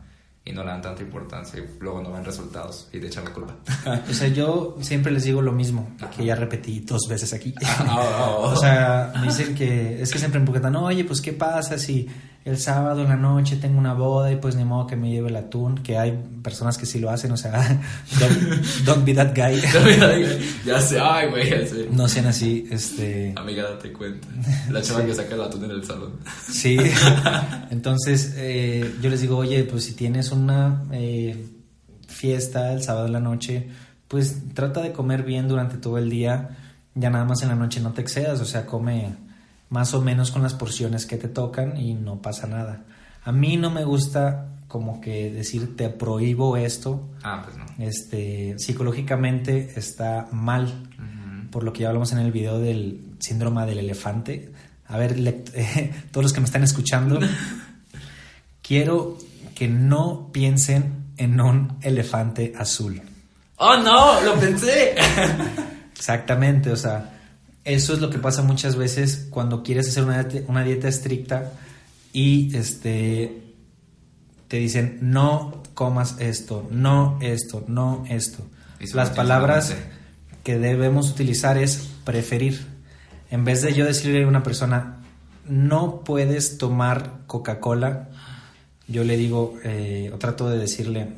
y 0.48 0.52
no 0.52 0.64
le 0.64 0.70
dan 0.70 0.80
tanta 0.80 1.02
importancia 1.02 1.60
y 1.60 1.66
luego 1.78 2.00
no 2.00 2.10
ven 2.12 2.24
resultados 2.24 2.88
y 2.90 2.98
te 2.98 3.06
echan 3.06 3.24
la 3.24 3.32
culpa. 3.32 3.56
O 4.08 4.14
sea, 4.14 4.28
yo 4.28 4.76
siempre 4.80 5.12
les 5.12 5.24
digo 5.24 5.42
lo 5.42 5.52
mismo, 5.52 5.90
que 6.16 6.24
ya 6.24 6.34
repetí 6.34 6.80
dos 6.80 7.02
veces 7.08 7.34
aquí. 7.34 7.54
Ah, 7.62 8.36
O 8.38 8.56
sea, 8.56 9.12
me 9.20 9.26
dicen 9.26 9.54
que 9.54 10.00
es 10.00 10.10
que 10.10 10.18
siempre 10.18 10.40
me 10.40 10.46
preguntan, 10.46 10.74
oye, 10.76 11.04
pues 11.04 11.20
qué 11.20 11.32
pasa 11.32 11.76
si 11.76 12.08
el 12.48 12.58
sábado 12.58 13.02
en 13.02 13.08
la 13.08 13.16
noche 13.16 13.56
tengo 13.56 13.78
una 13.78 13.92
boda 13.92 14.32
y 14.32 14.36
pues 14.36 14.56
ni 14.56 14.64
modo 14.64 14.86
que 14.86 14.96
me 14.96 15.10
lleve 15.10 15.28
el 15.28 15.36
atún, 15.36 15.76
que 15.78 15.98
hay 15.98 16.18
personas 16.42 16.78
que 16.78 16.86
sí 16.86 16.98
lo 16.98 17.10
hacen, 17.10 17.30
o 17.30 17.36
sea, 17.36 17.52
don't, 18.18 18.66
don't 18.84 19.04
be 19.04 19.14
that 19.14 19.34
guy. 19.34 19.60
ya 20.64 20.80
sé, 20.80 20.98
ay, 20.98 21.28
güey, 21.28 21.50
ya 21.50 21.66
sé. 21.66 21.88
No 21.90 22.08
sean 22.08 22.26
así, 22.26 22.66
este... 22.70 23.34
Amiga, 23.36 23.64
date 23.64 23.92
cuenta. 23.92 24.26
La 24.70 24.80
chava 24.80 25.04
que 25.06 25.14
saca 25.14 25.34
el 25.34 25.42
atún 25.42 25.64
en 25.64 25.72
el 25.72 25.84
salón. 25.84 26.12
Sí, 26.50 26.78
entonces 27.70 28.34
eh, 28.36 28.94
yo 29.02 29.10
les 29.10 29.20
digo, 29.20 29.36
oye, 29.36 29.64
pues 29.64 29.84
si 29.84 29.92
tienes 29.92 30.32
una 30.32 30.84
eh, 30.92 31.46
fiesta 32.06 32.72
el 32.72 32.82
sábado 32.82 33.06
en 33.06 33.12
la 33.12 33.20
noche, 33.20 33.68
pues 34.08 34.54
trata 34.54 34.80
de 34.80 34.92
comer 34.92 35.22
bien 35.22 35.48
durante 35.48 35.76
todo 35.76 35.98
el 35.98 36.08
día, 36.08 36.56
ya 36.94 37.10
nada 37.10 37.26
más 37.26 37.42
en 37.42 37.50
la 37.50 37.56
noche 37.56 37.80
no 37.80 37.92
te 37.92 38.00
excedas, 38.00 38.40
o 38.40 38.46
sea, 38.46 38.64
come 38.64 39.27
más 39.70 39.94
o 39.94 40.00
menos 40.02 40.30
con 40.30 40.42
las 40.42 40.54
porciones 40.54 41.06
que 41.06 41.16
te 41.16 41.28
tocan 41.28 41.76
y 41.76 41.94
no 41.94 42.22
pasa 42.22 42.46
nada. 42.46 42.84
A 43.24 43.32
mí 43.32 43.56
no 43.56 43.70
me 43.70 43.84
gusta 43.84 44.46
como 44.68 45.00
que 45.00 45.30
decir 45.30 45.76
te 45.76 45.88
prohíbo 45.88 46.56
esto, 46.56 47.08
Ah, 47.22 47.42
pues 47.44 47.56
no. 47.56 47.64
este, 47.78 48.54
psicológicamente 48.58 49.72
está 49.76 50.28
mal 50.32 50.84
por 51.50 51.64
lo 51.64 51.72
que 51.72 51.80
ya 51.82 51.88
hablamos 51.88 52.12
en 52.12 52.18
el 52.18 52.30
video 52.30 52.58
del 52.58 53.00
síndrome 53.20 53.64
del 53.64 53.78
elefante. 53.78 54.52
A 54.86 54.98
ver, 54.98 55.14
todos 56.12 56.22
los 56.24 56.32
que 56.34 56.40
me 56.40 56.46
están 56.46 56.62
escuchando, 56.62 57.18
quiero 58.62 59.16
que 59.54 59.68
no 59.68 60.30
piensen 60.32 61.06
en 61.16 61.40
un 61.40 61.78
elefante 61.82 62.52
azul. 62.58 63.00
¡Oh, 63.56 63.76
no! 63.76 64.20
¡Lo 64.20 64.34
pensé! 64.38 64.94
Exactamente, 65.96 66.70
o 66.70 66.76
sea, 66.76 67.17
eso 67.68 67.92
es 67.92 68.00
lo 68.00 68.10
que 68.10 68.18
pasa 68.18 68.42
muchas 68.42 68.76
veces 68.76 69.26
cuando 69.30 69.62
quieres 69.62 69.88
hacer 69.88 70.04
una, 70.04 70.22
dieta- 70.24 70.48
una 70.50 70.64
dieta 70.64 70.88
estricta 70.88 71.52
y 72.12 72.54
este 72.56 73.42
te 74.48 74.56
dicen 74.56 74.98
no 75.02 75.62
comas 75.74 76.16
esto, 76.18 76.66
no 76.70 77.18
esto, 77.20 77.64
no 77.68 78.04
esto. 78.08 78.44
Las 78.94 79.10
palabras 79.10 79.74
que 80.42 80.58
debemos 80.58 81.10
utilizar 81.10 81.58
es 81.58 81.88
preferir. 82.04 82.66
En 83.30 83.44
vez 83.44 83.60
de 83.62 83.74
yo 83.74 83.84
decirle 83.84 84.24
a 84.24 84.26
una 84.26 84.42
persona 84.42 84.96
no 85.46 86.00
puedes 86.04 86.58
tomar 86.58 87.20
Coca-Cola, 87.26 88.08
yo 88.86 89.04
le 89.04 89.16
digo 89.16 89.54
eh, 89.64 90.10
o 90.14 90.18
trato 90.18 90.48
de 90.48 90.58
decirle 90.58 91.08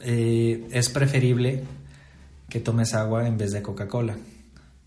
eh, 0.00 0.68
es 0.72 0.88
preferible 0.88 1.64
que 2.48 2.60
tomes 2.60 2.94
agua 2.94 3.26
en 3.26 3.36
vez 3.38 3.52
de 3.52 3.62
Coca-Cola. 3.62 4.16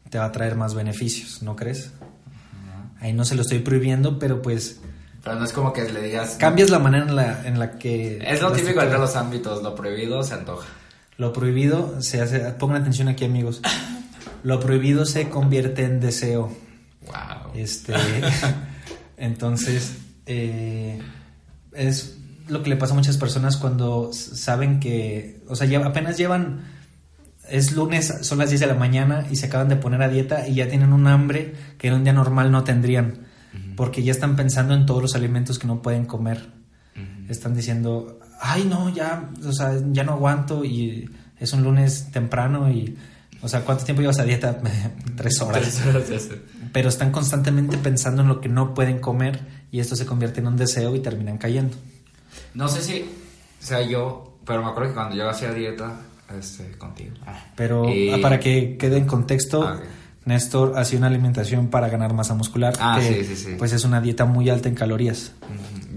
Te 0.10 0.18
va 0.18 0.26
a 0.26 0.32
traer 0.32 0.56
más 0.56 0.74
beneficios, 0.74 1.42
¿no 1.42 1.56
crees? 1.56 1.92
Ahí 3.00 3.14
no 3.14 3.26
se 3.26 3.36
lo 3.36 3.42
estoy 3.42 3.60
prohibiendo, 3.60 4.18
pero 4.18 4.42
pues 4.42 4.80
Pero 5.24 5.38
no 5.38 5.46
es 5.46 5.52
como 5.52 5.74
que 5.74 5.92
le 5.92 6.02
digas... 6.02 6.38
cambias 6.40 6.70
la 6.70 6.80
manera 6.80 7.06
en 7.06 7.16
la, 7.16 7.48
en 7.48 7.60
la 7.60 7.78
que... 7.78 8.20
Es 8.26 8.42
lo 8.42 8.52
típico 8.52 8.82
entre 8.82 8.98
los 8.98 9.16
ámbitos. 9.16 9.62
Lo 9.62 9.76
prohibido 9.76 10.24
se 10.24 10.34
antoja. 10.34 10.68
Lo 11.18 11.34
prohibido 11.34 12.02
se 12.02 12.22
hace... 12.22 12.40
Pongan 12.54 12.82
atención 12.82 13.08
aquí, 13.08 13.26
amigos. 13.26 13.62
Lo 14.44 14.60
prohibido 14.60 15.06
se 15.06 15.30
convierte 15.30 15.84
en 15.84 16.00
deseo. 16.00 16.52
Wow. 17.08 17.52
Este, 17.56 17.94
entonces, 19.18 19.98
eh, 20.26 21.00
es 21.74 22.18
lo 22.48 22.64
que 22.64 22.70
le 22.70 22.76
pasa 22.76 22.94
a 22.94 22.96
muchas 22.96 23.18
personas 23.18 23.58
cuando 23.58 24.12
saben 24.14 24.80
que, 24.80 25.42
o 25.48 25.56
sea, 25.56 25.68
apenas 25.86 26.18
llevan, 26.18 26.64
es 27.50 27.74
lunes, 27.74 28.14
son 28.22 28.38
las 28.38 28.50
10 28.50 28.62
de 28.62 28.68
la 28.68 28.76
mañana 28.76 29.26
y 29.30 29.36
se 29.36 29.48
acaban 29.48 29.70
de 29.70 29.76
poner 29.76 30.02
a 30.02 30.10
dieta 30.10 30.48
y 30.48 30.56
ya 30.56 30.68
tienen 30.68 30.94
un 30.94 31.08
hambre 31.08 31.54
que 31.78 31.88
en 31.88 31.94
un 31.94 32.04
día 32.04 32.14
normal 32.14 32.52
no 32.52 32.64
tendrían, 32.64 33.26
porque 33.76 34.04
ya 34.04 34.12
están 34.12 34.36
pensando 34.36 34.74
en 34.74 34.86
todos 34.86 35.02
los 35.02 35.16
alimentos 35.16 35.60
que 35.60 35.68
no 35.68 35.82
pueden 35.82 36.06
comer. 36.06 36.54
Están 37.30 37.56
diciendo, 37.56 38.20
ay, 38.40 38.66
no, 38.70 38.90
ya, 38.90 39.32
o 39.44 39.52
sea, 39.52 39.74
ya 39.92 40.04
no 40.04 40.14
aguanto 40.14 40.64
y 40.64 41.10
es 41.40 41.54
un 41.54 41.64
lunes 41.64 42.12
temprano 42.12 42.70
y, 42.70 42.96
o 43.42 43.48
sea, 43.48 43.62
¿cuánto 43.62 43.84
tiempo 43.84 44.02
llevas 44.02 44.20
a 44.20 44.24
dieta? 44.24 44.62
Tres 45.16 45.42
horas. 45.42 45.62
Tres 45.62 45.86
horas 45.88 46.10
ya 46.10 46.20
sé. 46.20 46.42
Pero 46.72 46.90
están 46.90 47.12
constantemente 47.12 47.78
pensando 47.78 48.22
en 48.22 48.28
lo 48.28 48.42
que 48.42 48.50
no 48.50 48.74
pueden 48.74 49.00
comer 49.00 49.40
y 49.72 49.80
esto 49.80 49.96
se 49.96 50.06
convierte 50.06 50.40
en 50.40 50.48
un 50.48 50.58
deseo 50.58 50.96
y 50.96 51.00
terminan 51.00 51.38
cayendo. 51.38 51.76
No 52.54 52.68
sé 52.68 52.82
si 52.82 53.10
sea 53.60 53.82
yo, 53.82 54.38
pero 54.46 54.64
me 54.64 54.70
acuerdo 54.70 54.90
que 54.90 54.96
cuando 54.96 55.16
yo 55.16 55.28
hacía 55.30 55.52
dieta, 55.52 56.00
este, 56.38 56.72
contigo. 56.78 57.16
Pero 57.56 57.90
Y- 57.90 58.12
ah, 58.14 58.20
para 58.22 58.40
que 58.40 58.78
quede 58.78 58.98
en 58.98 59.06
contexto, 59.08 59.64
Ah, 59.68 59.76
ok. 59.76 59.84
Néstor 60.26 60.78
hacía 60.78 60.98
una 60.98 61.08
alimentación 61.08 61.68
para 61.70 61.88
ganar 61.88 62.14
masa 62.14 62.34
muscular. 62.34 62.74
Ah, 62.80 62.98
que, 63.00 63.24
sí, 63.24 63.36
sí, 63.36 63.36
sí. 63.36 63.56
Pues 63.60 63.74
es 63.74 63.84
una 63.86 64.02
dieta 64.02 64.26
muy 64.26 64.50
alta 64.50 64.68
en 64.70 64.74
calorías. 64.76 65.34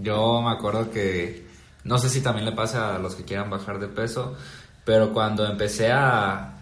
Yo 0.03 0.43
me 0.43 0.51
acuerdo 0.51 0.91
que, 0.91 1.47
no 1.85 1.99
sé 1.99 2.11
si 2.11 2.21
también 2.21 2.45
le 2.45 2.53
pasa 2.53 2.97
a 2.97 2.99
los 2.99 3.14
que 3.14 3.25
quieran 3.25 3.49
bajar 3.49 3.79
de 3.79 3.88
peso, 3.88 4.37
pero 4.85 5.14
cuando 5.14 5.47
empecé 5.47 5.91
a, 5.93 6.57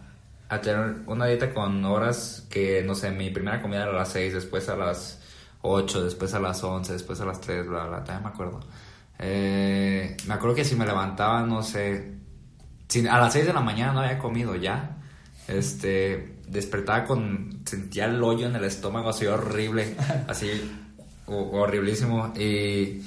a 0.49 0.61
tener 0.61 0.99
una 1.07 1.27
dieta 1.27 1.53
con 1.53 1.85
horas 1.85 2.45
que, 2.51 2.85
no 2.87 2.95
sé, 2.95 3.11
mi 3.11 3.31
primera 3.31 3.61
comida 3.61 3.83
era 3.83 3.91
a 3.91 3.95
las 3.95 4.11
6, 4.11 4.33
después 4.35 4.69
a 4.69 4.77
las 4.77 5.21
8, 5.63 6.05
después 6.05 6.35
a 6.35 6.39
las 6.39 6.63
11, 6.63 6.93
después 6.93 7.21
a 7.21 7.25
las 7.25 7.41
3, 7.41 7.67
bla, 7.67 7.87
bla, 7.87 8.05
también 8.05 8.23
me 8.23 8.29
acuerdo. 8.29 8.61
Eh, 9.19 10.17
me 10.27 10.35
acuerdo 10.35 10.55
que 10.55 10.65
si 10.65 10.77
me 10.77 10.87
levantaba, 10.87 11.43
no 11.43 11.63
sé, 11.63 12.16
si 12.89 13.07
a 13.07 13.19
las 13.19 13.33
6 13.33 13.47
de 13.47 13.53
la 13.53 13.61
mañana 13.61 13.93
no 13.93 14.01
había 14.01 14.19
comido 14.19 14.55
ya, 14.57 14.99
este, 15.49 16.37
despertaba 16.49 17.05
con, 17.05 17.63
sentía 17.67 18.07
el 18.07 18.23
hoyo 18.23 18.47
en 18.47 18.57
el 18.57 18.65
estómago 18.65 19.11
así 19.11 19.27
horrible, 19.27 19.97
así 20.29 20.49
ho- 21.27 21.51
horriblísimo 21.61 22.33
y 22.37 23.03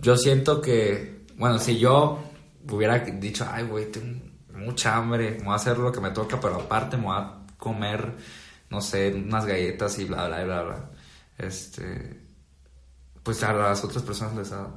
yo 0.00 0.16
siento 0.16 0.60
que, 0.60 1.24
bueno, 1.36 1.58
si 1.58 1.78
yo 1.78 2.22
hubiera 2.70 2.98
dicho, 3.00 3.46
ay, 3.50 3.64
güey, 3.64 3.90
tengo 3.90 4.24
mucha 4.54 4.96
hambre, 4.96 5.32
me 5.38 5.44
voy 5.44 5.52
a 5.52 5.56
hacer 5.56 5.78
lo 5.78 5.92
que 5.92 6.00
me 6.00 6.10
toca, 6.10 6.40
pero 6.40 6.56
aparte 6.56 6.96
me 6.96 7.04
voy 7.04 7.16
a 7.18 7.32
comer, 7.58 8.12
no 8.70 8.80
sé, 8.80 9.12
unas 9.14 9.46
galletas 9.46 9.98
y 9.98 10.04
bla, 10.04 10.26
bla, 10.28 10.44
bla, 10.44 10.62
bla. 10.62 10.90
Este, 11.38 12.20
pues 13.22 13.42
a 13.42 13.52
las 13.52 13.82
otras 13.84 14.02
personas 14.02 14.36
les 14.36 14.52
ha 14.52 14.68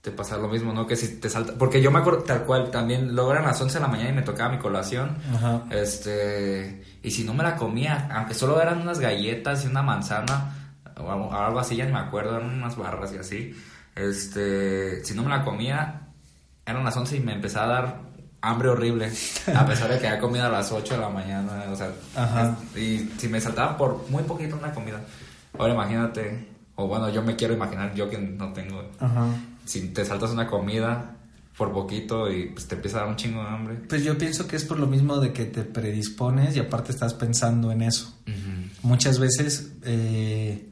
te 0.00 0.10
pasa 0.10 0.38
lo 0.38 0.48
mismo, 0.48 0.72
¿no? 0.72 0.86
Que 0.86 0.96
si 0.96 1.20
te 1.20 1.28
salta, 1.28 1.52
porque 1.58 1.82
yo 1.82 1.90
me 1.90 1.98
acuerdo 1.98 2.22
tal 2.22 2.44
cual, 2.44 2.70
también 2.70 3.14
luego 3.14 3.32
eran 3.32 3.44
las 3.44 3.60
11 3.60 3.74
de 3.74 3.80
la 3.80 3.88
mañana 3.88 4.10
y 4.10 4.14
me 4.14 4.22
tocaba 4.22 4.50
mi 4.50 4.58
colación, 4.58 5.16
Ajá. 5.34 5.62
este, 5.70 6.82
y 7.02 7.10
si 7.10 7.24
no 7.24 7.34
me 7.34 7.42
la 7.42 7.56
comía, 7.56 8.08
aunque 8.12 8.32
solo 8.34 8.60
eran 8.62 8.80
unas 8.80 8.98
galletas 8.98 9.64
y 9.64 9.68
una 9.68 9.82
manzana, 9.82 10.56
o 10.96 11.10
algo, 11.34 11.60
así, 11.60 11.76
ya 11.76 11.84
ni 11.84 11.92
me 11.92 11.98
acuerdo, 11.98 12.36
eran 12.36 12.50
unas 12.50 12.76
barras 12.76 13.12
y 13.12 13.18
así, 13.18 13.54
este, 13.94 15.04
si 15.04 15.14
no 15.14 15.22
me 15.22 15.28
la 15.30 15.44
comía, 15.44 16.08
eran 16.64 16.82
las 16.84 16.96
11 16.96 17.16
y 17.16 17.20
me 17.20 17.34
empezaba 17.34 17.64
a 17.66 17.80
dar 17.82 17.96
hambre 18.42 18.68
horrible, 18.70 19.12
a 19.54 19.66
pesar 19.66 19.90
de 19.90 19.98
que 19.98 20.08
había 20.08 20.20
comido 20.20 20.46
a 20.46 20.48
las 20.48 20.72
8 20.72 20.94
de 20.94 21.00
la 21.00 21.10
mañana, 21.10 21.64
o 21.70 21.76
sea, 21.76 21.90
Ajá. 22.16 22.56
y 22.74 23.10
si 23.18 23.28
me 23.28 23.38
saltaba 23.38 23.76
por 23.76 24.08
muy 24.08 24.22
poquito 24.22 24.56
una 24.56 24.72
comida, 24.72 24.98
ahora 25.58 25.74
imagínate, 25.74 26.48
o 26.76 26.86
bueno, 26.86 27.10
yo 27.10 27.22
me 27.22 27.36
quiero 27.36 27.52
imaginar, 27.52 27.92
yo 27.94 28.08
que 28.08 28.16
no 28.16 28.50
tengo, 28.54 28.82
Ajá. 28.98 29.26
Si 29.64 29.88
te 29.88 30.04
saltas 30.04 30.30
una 30.30 30.46
comida 30.46 31.16
por 31.56 31.72
poquito 31.72 32.32
y 32.32 32.46
pues 32.46 32.66
te 32.68 32.76
empieza 32.76 32.98
a 32.98 33.00
dar 33.00 33.10
un 33.10 33.16
chingo 33.16 33.42
de 33.42 33.48
hambre. 33.48 33.74
Pues 33.88 34.02
yo 34.02 34.16
pienso 34.16 34.46
que 34.46 34.56
es 34.56 34.64
por 34.64 34.78
lo 34.78 34.86
mismo 34.86 35.18
de 35.18 35.32
que 35.32 35.44
te 35.44 35.62
predispones 35.62 36.56
y 36.56 36.58
aparte 36.58 36.90
estás 36.90 37.12
pensando 37.12 37.70
en 37.70 37.82
eso. 37.82 38.14
Muchas 38.82 39.18
veces 39.18 39.72
eh, 39.84 40.70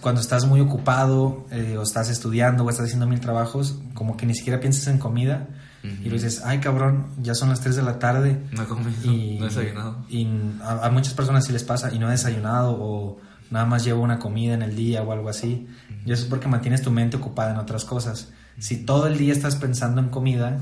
cuando 0.00 0.20
estás 0.20 0.46
muy 0.46 0.60
ocupado 0.60 1.46
eh, 1.52 1.76
o 1.78 1.82
estás 1.82 2.10
estudiando 2.10 2.64
o 2.64 2.70
estás 2.70 2.86
haciendo 2.86 3.06
mil 3.06 3.20
trabajos, 3.20 3.78
como 3.94 4.16
que 4.16 4.26
ni 4.26 4.34
siquiera 4.34 4.58
piensas 4.58 4.88
en 4.88 4.98
comida 4.98 5.48
y 5.84 6.08
lo 6.08 6.14
dices, 6.14 6.40
ay 6.44 6.60
cabrón, 6.60 7.08
ya 7.22 7.34
son 7.34 7.50
las 7.50 7.60
3 7.60 7.76
de 7.76 7.82
la 7.82 7.98
tarde 7.98 8.40
No 8.52 8.62
he 8.62 8.66
comido, 8.66 8.90
y, 9.04 9.36
no 9.38 9.44
he 9.44 9.48
desayunado. 9.48 10.02
y 10.08 10.26
a, 10.62 10.86
a 10.86 10.90
muchas 10.90 11.12
personas 11.12 11.44
sí 11.44 11.52
les 11.52 11.62
pasa 11.62 11.92
y 11.92 11.98
no 11.98 12.08
he 12.08 12.12
desayunado 12.12 12.74
o 12.80 13.20
nada 13.50 13.66
más 13.66 13.84
llevo 13.84 14.02
una 14.02 14.18
comida 14.18 14.54
en 14.54 14.62
el 14.62 14.74
día 14.76 15.02
o 15.02 15.12
algo 15.12 15.28
así. 15.28 15.66
Y 16.04 16.12
eso 16.12 16.24
es 16.24 16.28
porque 16.28 16.48
mantienes 16.48 16.82
tu 16.82 16.90
mente 16.90 17.16
ocupada 17.16 17.52
en 17.52 17.58
otras 17.58 17.84
cosas. 17.84 18.28
Si 18.58 18.84
todo 18.84 19.06
el 19.06 19.18
día 19.18 19.32
estás 19.32 19.56
pensando 19.56 20.00
en 20.00 20.08
comida, 20.08 20.60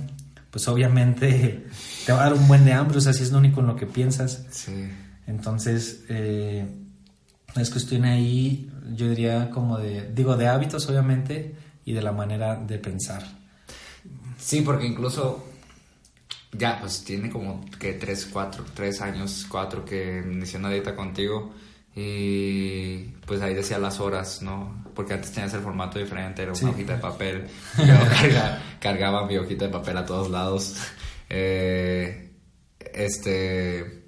pues 0.51 0.69
obviamente 0.69 1.67
te 2.07 2.13
va 2.13 2.21
a 2.21 2.31
dar 2.31 2.35
un 2.35 2.47
buen 2.49 2.65
de 2.65 2.73
hambre, 2.73 2.99
o 2.99 3.01
sea, 3.01 3.13
si 3.13 3.23
es 3.23 3.33
lo 3.33 3.39
único 3.39 3.61
en 3.61 3.67
lo 3.67 3.77
que 3.77 3.87
piensas. 3.87 4.47
Sí. 4.51 4.89
Entonces, 5.27 6.05
eh, 6.09 6.67
es 7.57 7.71
cuestión 7.71 8.05
ahí, 8.05 8.71
yo 8.95 9.09
diría 9.09 9.51
como 9.51 9.79
de, 9.79 10.11
digo, 10.13 10.37
de 10.37 10.49
hábitos 10.49 10.89
obviamente 10.89 11.55
y 11.85 11.93
de 11.93 12.03
la 12.03 12.13
manera 12.13 12.57
de 12.57 12.79
pensar. 12.79 13.23
Sí, 14.39 14.63
porque 14.63 14.87
incluso 14.87 15.47
ya, 16.53 16.79
pues 16.81 17.05
tiene 17.05 17.31
como 17.31 17.65
que 17.79 17.95
3, 17.95 18.29
4, 18.33 18.65
3 18.75 19.01
años, 19.01 19.47
4 19.49 19.85
que 19.85 20.23
inicié 20.27 20.59
una 20.59 20.71
dieta 20.71 20.95
contigo 20.95 21.55
y 21.95 22.99
pues 23.27 23.41
ahí 23.43 23.55
decía 23.55 23.79
las 23.79 24.01
horas, 24.01 24.43
¿no? 24.43 24.83
Porque 24.95 25.15
antes 25.15 25.33
tenías 25.33 25.53
el 25.55 25.61
formato 25.61 25.99
diferente, 25.99 26.43
era 26.43 26.53
una 26.53 26.61
Sí. 26.61 26.67
hojita 26.67 26.95
de 26.95 26.99
papel. 27.01 27.47
Yo 27.79 27.85
carga- 28.11 28.59
cargaba 28.81 29.27
mi 29.27 29.37
hojita 29.37 29.67
de 29.67 29.71
papel 29.71 29.97
a 29.99 30.07
todos 30.07 30.31
lados. 30.31 30.77
Eh, 31.29 32.31
este. 32.95 34.05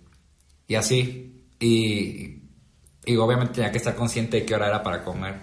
Y 0.66 0.75
así. 0.75 1.42
Y, 1.61 2.42
y 3.07 3.16
obviamente 3.16 3.55
tenía 3.55 3.70
que 3.70 3.79
estar 3.79 3.94
consciente 3.94 4.38
de 4.40 4.47
qué 4.47 4.55
hora 4.55 4.68
era 4.68 4.83
para 4.83 5.03
comer. 5.05 5.35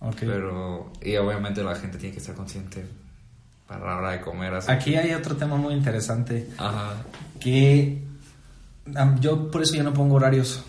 Ok. 0.00 0.16
Pero, 0.20 0.92
y 1.02 1.16
obviamente 1.16 1.62
la 1.62 1.74
gente 1.76 1.98
tiene 1.98 2.12
que 2.14 2.20
estar 2.20 2.34
consciente 2.34 2.84
para 3.66 3.84
la 3.86 3.96
hora 3.98 4.10
de 4.12 4.20
comer. 4.22 4.54
Así. 4.54 4.70
Aquí 4.72 4.96
hay 4.96 5.12
otro 5.12 5.36
tema 5.36 5.56
muy 5.56 5.74
interesante 5.74 6.48
Ajá. 6.58 6.94
que 7.38 8.02
yo 9.20 9.50
por 9.50 9.62
eso 9.62 9.74
ya 9.74 9.82
no 9.82 9.92
pongo 9.94 10.16
horarios. 10.16 10.64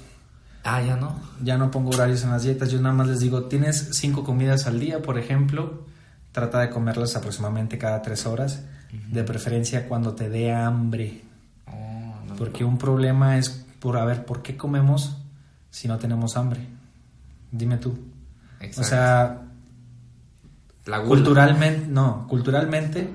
Ah, 0.64 0.82
ya 0.82 0.96
no. 0.96 1.20
Ya 1.44 1.58
no 1.58 1.72
pongo 1.72 1.90
horarios 1.92 2.24
en 2.24 2.30
las 2.32 2.44
dietas, 2.44 2.70
yo 2.72 2.80
nada 2.82 2.94
más 2.94 3.08
les 3.08 3.20
digo, 3.20 3.46
tienes 3.46 3.90
cinco 3.94 4.24
comidas 4.24 4.68
al 4.68 4.80
día, 4.80 5.02
por 5.02 5.18
ejemplo, 5.18 5.86
trata 6.32 6.60
de 6.60 6.70
comerlas 6.70 7.16
aproximadamente 7.16 7.78
cada 7.78 8.02
tres 8.02 8.26
horas, 8.26 8.64
de 9.10 9.24
preferencia 9.24 9.88
cuando 9.88 10.14
te 10.14 10.30
dé 10.30 10.54
hambre, 10.54 11.22
Oh, 11.68 12.16
no. 12.28 12.36
porque 12.36 12.64
un 12.66 12.78
problema 12.78 13.38
es 13.38 13.50
por, 13.80 13.98
a 13.98 14.04
ver, 14.06 14.26
¿por 14.26 14.42
qué 14.42 14.58
comemos 14.58 15.18
si 15.70 15.88
no 15.88 15.98
tenemos 15.98 16.36
hambre? 16.38 16.60
Dime 17.52 17.78
tú. 17.78 17.98
Exacto. 18.60 18.82
O 18.82 18.84
sea, 18.84 19.42
la 20.86 21.02
culturalmente, 21.04 21.88
no, 21.88 22.28
culturalmente 22.28 23.10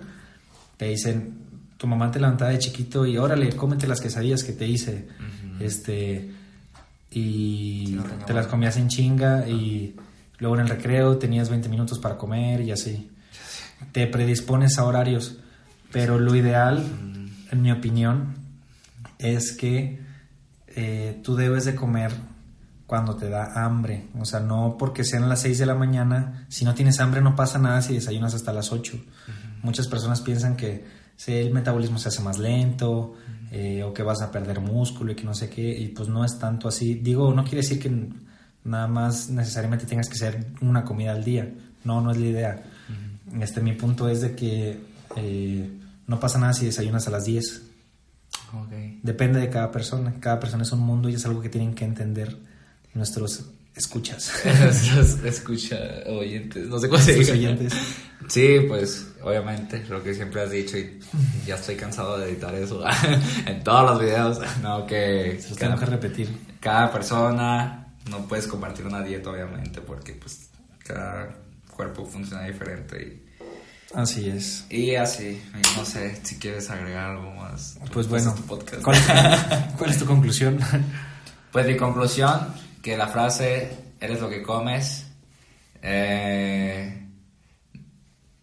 te 0.76 0.86
dicen, 0.86 1.34
tu 1.76 1.86
mamá 1.86 2.10
te 2.10 2.20
levantaba 2.20 2.50
de 2.50 2.58
chiquito 2.58 3.04
y 3.06 3.18
órale, 3.18 3.54
cómete 3.54 3.86
las 3.86 4.00
quesadillas 4.00 4.42
que 4.44 4.52
te 4.52 4.66
hice, 4.66 5.08
este, 5.60 6.32
y 7.16 7.86
Sí, 7.86 7.98
te 8.26 8.34
las 8.34 8.46
comías 8.46 8.76
en 8.76 8.88
chinga 8.88 9.48
y 9.48 9.96
luego 10.38 10.56
en 10.56 10.62
el 10.62 10.68
recreo 10.68 11.16
tenías 11.16 11.48
20 11.48 11.68
minutos 11.70 11.98
para 11.98 12.18
comer 12.18 12.60
y 12.60 12.72
así. 12.72 13.10
Te 13.92 14.06
predispones 14.06 14.78
a 14.78 14.84
horarios, 14.84 15.38
pero 15.92 16.18
lo 16.18 16.34
ideal, 16.34 16.84
en 17.50 17.62
mi 17.62 17.72
opinión, 17.72 18.34
es 19.18 19.52
que 19.52 20.00
eh, 20.68 21.20
tú 21.24 21.36
debes 21.36 21.64
de 21.64 21.74
comer 21.74 22.12
cuando 22.86 23.16
te 23.16 23.30
da 23.30 23.64
hambre. 23.64 24.08
O 24.18 24.26
sea, 24.26 24.40
no 24.40 24.76
porque 24.78 25.02
sean 25.02 25.28
las 25.28 25.40
6 25.40 25.58
de 25.58 25.66
la 25.66 25.74
mañana. 25.74 26.46
Si 26.50 26.66
no 26.66 26.74
tienes 26.74 27.00
hambre 27.00 27.22
no 27.22 27.34
pasa 27.34 27.58
nada 27.58 27.80
si 27.80 27.94
desayunas 27.94 28.34
hasta 28.34 28.52
las 28.52 28.72
8. 28.72 28.92
Muchas 29.62 29.88
personas 29.88 30.20
piensan 30.20 30.54
que 30.54 30.84
si 31.16 31.32
el 31.32 31.52
metabolismo 31.54 31.98
se 31.98 32.08
hace 32.08 32.20
más 32.20 32.38
lento 32.38 33.14
eh, 33.50 33.82
o 33.82 33.92
que 33.94 34.02
vas 34.02 34.22
a 34.22 34.30
perder 34.30 34.60
músculo 34.60 35.12
y 35.12 35.14
que 35.14 35.24
no 35.24 35.34
sé 35.34 35.48
qué. 35.48 35.76
Y 35.78 35.88
pues 35.88 36.08
no 36.08 36.24
es 36.24 36.38
tanto 36.38 36.68
así. 36.68 36.94
Digo, 36.94 37.32
no 37.32 37.44
quiere 37.44 37.58
decir 37.58 37.78
que 37.78 37.90
nada 38.64 38.86
más 38.88 39.30
necesariamente 39.30 39.86
tengas 39.86 40.08
que 40.08 40.16
ser 40.16 40.46
una 40.60 40.84
comida 40.84 41.12
al 41.12 41.24
día. 41.24 41.52
No, 41.84 42.00
no 42.00 42.10
es 42.10 42.18
la 42.18 42.26
idea. 42.26 42.62
Este, 43.40 43.60
mi 43.60 43.72
punto 43.72 44.08
es 44.08 44.20
de 44.20 44.34
que 44.34 44.80
eh, 45.16 45.70
no 46.06 46.20
pasa 46.20 46.38
nada 46.38 46.52
si 46.52 46.66
desayunas 46.66 47.06
a 47.06 47.10
las 47.10 47.24
10. 47.24 47.62
Ok. 48.54 48.72
Depende 49.02 49.40
de 49.40 49.50
cada 49.50 49.70
persona. 49.70 50.14
Cada 50.20 50.40
persona 50.40 50.62
es 50.62 50.72
un 50.72 50.80
mundo 50.80 51.08
y 51.08 51.14
es 51.14 51.26
algo 51.26 51.40
que 51.40 51.48
tienen 51.48 51.74
que 51.74 51.84
entender 51.84 52.36
nuestros 52.94 53.50
escuchas. 53.76 54.32
Escucha 55.24 55.76
oyentes, 56.06 56.66
no 56.66 56.78
sé 56.78 56.88
cómo 56.88 57.00
se 57.02 57.14
dice. 57.14 57.32
oyentes. 57.32 57.72
Sí, 58.28 58.60
pues 58.66 59.06
obviamente 59.22 59.84
lo 59.88 60.02
que 60.02 60.14
siempre 60.14 60.42
has 60.42 60.50
dicho 60.50 60.76
y 60.78 60.98
ya 61.46 61.54
estoy 61.56 61.76
cansado 61.76 62.18
de 62.18 62.28
editar 62.30 62.54
eso 62.54 62.82
en 63.46 63.62
todos 63.62 63.90
los 63.90 64.00
videos. 64.00 64.40
No, 64.62 64.86
que 64.86 65.40
Los 65.48 65.56
tengo 65.58 65.74
que 65.74 65.80
cada, 65.84 65.92
repetir. 65.92 66.36
cada 66.60 66.90
persona 66.90 67.86
no 68.10 68.26
puedes 68.26 68.46
compartir 68.46 68.86
una 68.86 69.02
dieta 69.02 69.30
obviamente 69.30 69.80
porque 69.80 70.12
pues 70.14 70.48
cada 70.84 71.36
cuerpo 71.70 72.06
funciona 72.06 72.44
diferente 72.44 73.22
Así 73.94 74.28
es. 74.28 74.64
y, 74.70 74.90
y 74.90 74.96
así. 74.96 75.40
No 75.76 75.84
sé 75.84 76.18
si 76.24 76.36
quieres 76.38 76.68
agregar 76.70 77.10
algo 77.10 77.30
más. 77.34 77.78
Pues 77.92 78.06
Este 78.06 78.08
bueno, 78.08 78.30
es 78.30 78.36
tu 78.36 78.42
podcast. 78.42 78.82
¿cuál, 78.82 78.98
cuál 79.78 79.90
es 79.90 79.98
tu 79.98 80.06
conclusión? 80.14 80.58
Pues 81.52 81.66
mi 81.66 81.76
conclusión, 81.76 82.40
que 82.86 82.96
la 82.96 83.08
frase, 83.08 83.68
eres 83.98 84.20
lo 84.20 84.30
que 84.30 84.44
comes, 84.44 85.08
eh, 85.82 87.04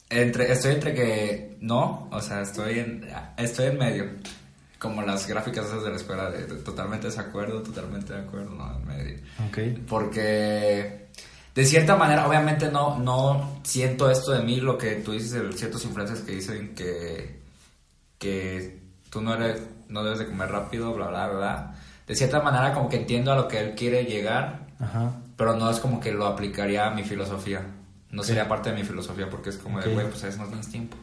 entre, 0.09 0.51
estoy 0.51 0.73
entre 0.73 0.93
que 0.93 1.57
no, 1.61 2.09
o 2.11 2.19
sea, 2.19 2.41
estoy 2.41 2.79
en, 2.79 3.07
estoy 3.37 3.67
en 3.67 3.77
medio. 3.77 4.05
Como 4.77 5.01
las 5.01 5.25
gráficas 5.27 5.67
esas 5.67 5.85
de 5.85 5.91
la 5.91 5.95
escuela, 5.95 6.29
de, 6.29 6.45
de 6.45 6.55
totalmente 6.55 7.07
desacuerdo, 7.07 7.63
totalmente 7.63 8.11
de 8.11 8.19
acuerdo, 8.19 8.49
no, 8.49 8.79
en 8.79 8.85
medio. 8.85 9.17
Ok. 9.47 9.79
Porque 9.87 11.07
de 11.55 11.65
cierta 11.65 11.95
manera, 11.95 12.27
obviamente 12.27 12.69
no, 12.69 12.99
no 12.99 13.61
siento 13.63 14.11
esto 14.11 14.33
de 14.33 14.43
mí, 14.43 14.57
lo 14.57 14.77
que 14.77 14.95
tú 14.95 15.13
dices 15.13 15.31
de 15.31 15.53
ciertos 15.53 15.85
influencers 15.85 16.19
que 16.19 16.33
dicen 16.33 16.75
que, 16.75 17.39
que 18.19 18.77
tú 19.09 19.21
no 19.21 19.35
eres, 19.35 19.61
no 19.87 20.03
debes 20.03 20.19
de 20.19 20.27
comer 20.27 20.49
rápido, 20.49 20.93
bla, 20.93 21.07
bla, 21.07 21.29
bla. 21.29 21.75
De 22.07 22.15
cierta 22.15 22.41
manera 22.41 22.73
como 22.73 22.89
que 22.89 22.97
entiendo 22.97 23.31
a 23.31 23.35
lo 23.35 23.47
que 23.47 23.59
él 23.59 23.75
quiere 23.75 24.03
llegar, 24.05 24.67
Ajá. 24.79 25.11
pero 25.37 25.55
no 25.55 25.69
es 25.69 25.79
como 25.79 25.99
que 25.99 26.11
lo 26.11 26.25
aplicaría 26.27 26.87
a 26.87 26.91
mi 26.91 27.03
filosofía. 27.03 27.61
No 28.11 28.23
sería 28.23 28.47
parte 28.47 28.69
de 28.71 28.75
mi 28.75 28.83
filosofía 28.83 29.29
porque 29.29 29.49
es 29.49 29.57
como 29.57 29.77
Ok. 29.79 29.85
de, 29.85 29.93
güey, 29.93 30.07
pues 30.09 30.21
a 30.23 30.25
veces 30.27 30.39
no 30.41 30.47
tienes 30.47 30.69
tiempo. 30.69 30.97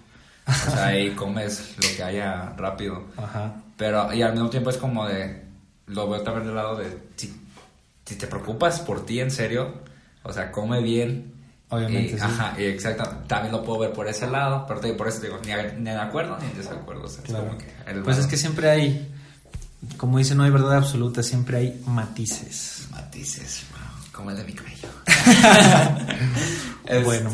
O 0.47 0.71
sea, 0.71 0.87
ahí 0.87 1.11
comes 1.17 1.75
lo 1.77 1.97
que 1.97 2.03
haya 2.03 2.51
rápido. 2.57 3.05
Ajá. 3.17 3.53
Pero, 3.77 4.13
y 4.13 4.23
al 4.23 4.33
mismo 4.33 4.51
tiempo 4.51 4.71
es 4.71 4.77
como 4.77 5.07
de, 5.07 5.43
lo 5.87 6.09
veo 6.09 6.21
también 6.23 6.47
del 6.47 6.55
lado 6.57 6.77
de, 6.77 6.99
si, 7.17 7.35
si 8.05 8.17
te 8.17 8.27
preocupas 8.27 8.81
por 8.81 9.05
ti 9.07 9.21
en 9.21 9.31
serio, 9.31 9.75
o 10.23 10.33
sea, 10.33 10.53
come 10.53 10.81
bien. 10.83 11.35
Obviamente, 11.71 12.15
Y, 12.15 12.19
sí. 12.19 12.25
Ajá, 12.25 12.55
y 12.61 12.65
exacto, 12.65 13.09
también 13.29 13.53
lo 13.53 13.63
puedo 13.65 13.79
ver 13.81 13.93
por 13.93 14.07
ese 14.09 14.27
lado, 14.29 14.67
pero 14.69 14.97
por 14.97 15.07
eso 15.09 15.21
digo, 15.21 15.39
ni, 15.45 15.53
ni 15.79 15.91
de 15.91 15.97
acuerdo 15.97 16.37
ni 16.41 16.47
en 16.51 16.57
desacuerdo. 16.59 17.05
O 17.05 17.09
sea, 17.09 17.23
es 17.23 17.31
Claro. 17.31 17.47
como 17.47 17.59
que 17.59 18.01
Pues 18.03 18.19
es 18.19 18.27
que 18.27 18.37
siempre 18.37 18.69
hay, 18.71 19.10
como 19.97 20.19
dicen, 20.19 20.37
no 20.39 20.45
hay 20.45 20.51
verdad 20.51 20.77
absoluta, 20.77 21.23
siempre 21.23 21.57
hay 21.59 21.83
matices. 21.87 22.87
Matices, 22.91 23.63
wow, 23.73 24.13
como 24.13 24.31
el 24.31 24.37
de 24.37 24.45
mi 24.45 24.53
cabello. 24.53 24.89
Bueno, 27.05 27.31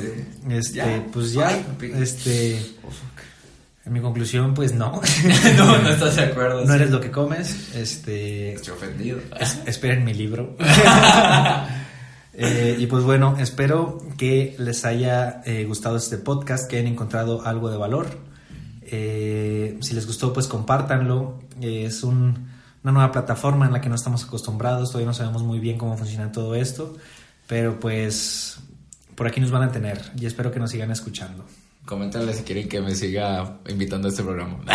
este, 0.50 0.74
ya. 0.76 1.06
pues 1.12 1.32
ya, 1.32 1.48
Ay, 1.48 1.64
este, 1.98 2.56
en 2.58 3.92
mi 3.92 4.00
conclusión, 4.00 4.52
pues 4.52 4.74
no, 4.74 5.00
no, 5.56 5.78
no 5.78 5.88
estás 5.94 6.16
de 6.16 6.24
acuerdo. 6.24 6.60
no 6.60 6.66
sí. 6.66 6.74
eres 6.74 6.90
lo 6.90 7.00
que 7.00 7.10
comes, 7.10 7.74
este, 7.74 8.52
Estoy 8.52 8.74
ofendido. 8.74 9.18
es- 9.40 9.58
esperen 9.64 10.04
mi 10.04 10.12
libro. 10.12 10.56
Eh, 12.34 12.76
y 12.78 12.86
pues 12.86 13.02
bueno, 13.04 13.36
espero 13.38 13.98
que 14.18 14.54
les 14.58 14.84
haya 14.84 15.40
eh, 15.46 15.64
gustado 15.64 15.96
este 15.96 16.18
podcast, 16.18 16.68
que 16.68 16.76
hayan 16.76 16.92
encontrado 16.92 17.46
algo 17.46 17.70
de 17.70 17.78
valor. 17.78 18.18
Eh, 18.82 19.78
si 19.80 19.94
les 19.94 20.06
gustó, 20.06 20.34
pues 20.34 20.46
compártanlo. 20.48 21.40
Es 21.60 22.02
un- 22.02 22.48
una 22.82 22.92
nueva 22.92 23.10
plataforma 23.12 23.66
en 23.66 23.72
la 23.72 23.80
que 23.80 23.88
no 23.88 23.94
estamos 23.96 24.24
acostumbrados, 24.24 24.90
todavía 24.90 25.06
no 25.08 25.14
sabemos 25.14 25.42
muy 25.42 25.58
bien 25.58 25.76
cómo 25.78 25.96
funciona 25.96 26.30
todo 26.30 26.54
esto, 26.54 26.96
pero 27.46 27.80
pues 27.80 28.58
por 29.16 29.26
aquí 29.26 29.40
nos 29.40 29.50
van 29.50 29.62
a 29.64 29.72
tener 29.72 30.00
y 30.18 30.26
espero 30.26 30.50
que 30.52 30.60
nos 30.60 30.70
sigan 30.70 30.90
escuchando. 30.90 31.44
Coméntale 31.84 32.32
si 32.34 32.42
quieren 32.42 32.68
que 32.68 32.80
me 32.80 32.94
siga 32.94 33.58
invitando 33.68 34.08
a 34.08 34.10
este 34.10 34.22
programa. 34.22 34.58